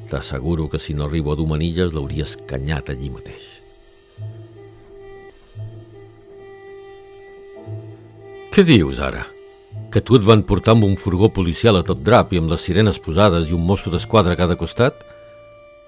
T'asseguro 0.09 0.71
que 0.73 0.81
si 0.81 0.97
no 0.97 1.05
arribo 1.05 1.35
a 1.35 1.37
dur 1.37 1.53
manilles 1.53 1.93
l'hauria 1.93 2.25
escanyat 2.25 2.89
allí 2.89 3.13
mateix. 3.13 3.52
Què 8.53 8.67
dius 8.69 8.99
ara? 9.01 9.23
Que 9.89 10.03
tu 10.05 10.19
et 10.19 10.25
van 10.29 10.43
portar 10.45 10.75
amb 10.75 10.85
un 10.85 10.99
furgó 11.01 11.31
policial 11.33 11.79
a 11.79 11.85
tot 11.89 12.03
drap 12.05 12.35
i 12.35 12.41
amb 12.43 12.51
les 12.53 12.61
sirenes 12.67 12.99
posades 13.01 13.47
i 13.49 13.55
un 13.57 13.63
mosso 13.65 13.89
d'esquadra 13.89 14.35
a 14.37 14.37
cada 14.37 14.59
costat? 14.61 14.99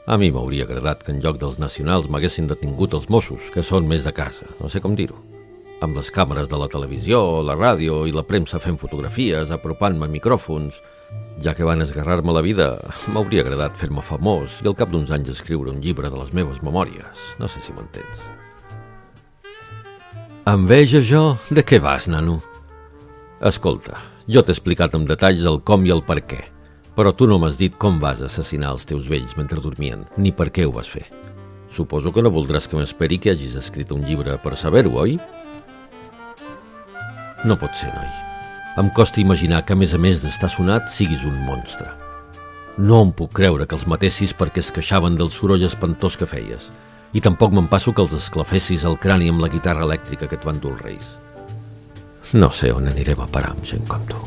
A 0.08 0.16
mi 0.16 0.30
m'hauria 0.32 0.64
agradat 0.64 1.02
que 1.04 1.12
en 1.12 1.18
lloc 1.20 1.36
dels 1.42 1.58
nacionals 1.60 2.08
m'haguessin 2.08 2.48
detingut 2.48 2.96
els 2.96 3.10
Mossos, 3.12 3.50
que 3.52 3.60
són 3.60 3.84
més 3.90 4.06
de 4.08 4.14
casa, 4.16 4.48
no 4.62 4.70
sé 4.72 4.80
com 4.80 4.94
dir-ho. 4.96 5.18
Amb 5.84 5.98
les 6.00 6.08
càmeres 6.08 6.48
de 6.48 6.62
la 6.62 6.70
televisió, 6.72 7.20
la 7.44 7.58
ràdio 7.58 8.06
i 8.08 8.16
la 8.16 8.24
premsa 8.24 8.62
fent 8.64 8.80
fotografies, 8.80 9.52
apropant-me 9.52 10.08
micròfons... 10.16 10.80
Ja 11.44 11.52
que 11.54 11.68
van 11.68 11.84
esgarrar-me 11.84 12.32
la 12.32 12.40
vida, 12.42 12.70
m'hauria 13.12 13.44
agradat 13.44 13.76
fer-me 13.76 14.00
famós 14.00 14.56
i 14.64 14.72
al 14.72 14.78
cap 14.80 14.88
d'uns 14.88 15.12
anys 15.12 15.34
escriure 15.36 15.68
un 15.70 15.84
llibre 15.84 16.08
de 16.08 16.16
les 16.16 16.32
meves 16.32 16.64
memòries. 16.64 17.28
No 17.36 17.44
sé 17.44 17.60
si 17.60 17.76
m'entens. 17.76 18.24
Enveja 20.48 21.04
jo? 21.04 21.26
De 21.52 21.60
què 21.60 21.84
vas, 21.84 22.08
nano? 22.08 22.40
Escolta, 23.44 23.98
jo 24.24 24.40
t'he 24.40 24.54
explicat 24.54 24.94
amb 24.96 25.04
detalls 25.04 25.42
el 25.44 25.58
com 25.68 25.82
i 25.84 25.90
el 25.92 26.00
per 26.06 26.22
què, 26.24 26.38
però 26.96 27.10
tu 27.12 27.26
no 27.28 27.36
m'has 27.36 27.58
dit 27.60 27.74
com 27.76 27.98
vas 28.00 28.22
assassinar 28.24 28.70
els 28.72 28.86
teus 28.88 29.04
vells 29.10 29.34
mentre 29.36 29.60
dormien, 29.60 30.06
ni 30.16 30.30
per 30.32 30.46
què 30.48 30.64
ho 30.64 30.70
vas 30.72 30.88
fer. 30.88 31.02
Suposo 31.68 32.08
que 32.14 32.22
no 32.24 32.32
voldràs 32.32 32.64
que 32.64 32.78
m'esperi 32.78 33.18
que 33.20 33.34
hagis 33.34 33.58
escrit 33.60 33.92
un 33.92 34.00
llibre 34.08 34.38
per 34.40 34.54
saber-ho, 34.56 34.94
oi? 35.02 35.18
No 37.44 37.58
pot 37.60 37.76
ser, 37.76 37.90
noi. 37.92 38.08
Em 38.80 38.88
costa 38.96 39.20
imaginar 39.20 39.60
que, 39.68 39.76
a 39.76 39.80
més 39.82 39.92
a 39.92 40.00
més 40.00 40.24
d'estar 40.24 40.48
sonat, 40.48 40.88
siguis 40.94 41.26
un 41.28 41.36
monstre. 41.44 41.90
No 42.78 43.02
em 43.04 43.12
puc 43.12 43.34
creure 43.36 43.66
que 43.68 43.76
els 43.76 43.84
matessis 43.84 44.32
perquè 44.32 44.64
es 44.64 44.72
queixaven 44.72 45.20
del 45.20 45.28
soroll 45.34 45.68
espantós 45.68 46.16
que 46.16 46.30
feies, 46.30 46.70
i 47.12 47.20
tampoc 47.20 47.52
me'n 47.52 47.68
passo 47.68 47.92
que 47.92 48.06
els 48.08 48.16
esclafessis 48.16 48.88
el 48.88 48.96
crani 49.04 49.28
amb 49.28 49.44
la 49.44 49.52
guitarra 49.52 49.84
elèctrica 49.84 50.30
que 50.32 50.40
et 50.40 50.48
van 50.48 50.64
dur 50.64 50.72
els 50.78 50.82
reis. 50.88 51.12
No 52.34 52.48
sé 52.50 52.72
on 52.74 52.88
anirem 52.90 53.20
a 53.22 53.28
parar 53.30 53.52
amb 53.54 53.62
gent 53.68 53.84
com 53.86 54.02
tu. 54.10 54.18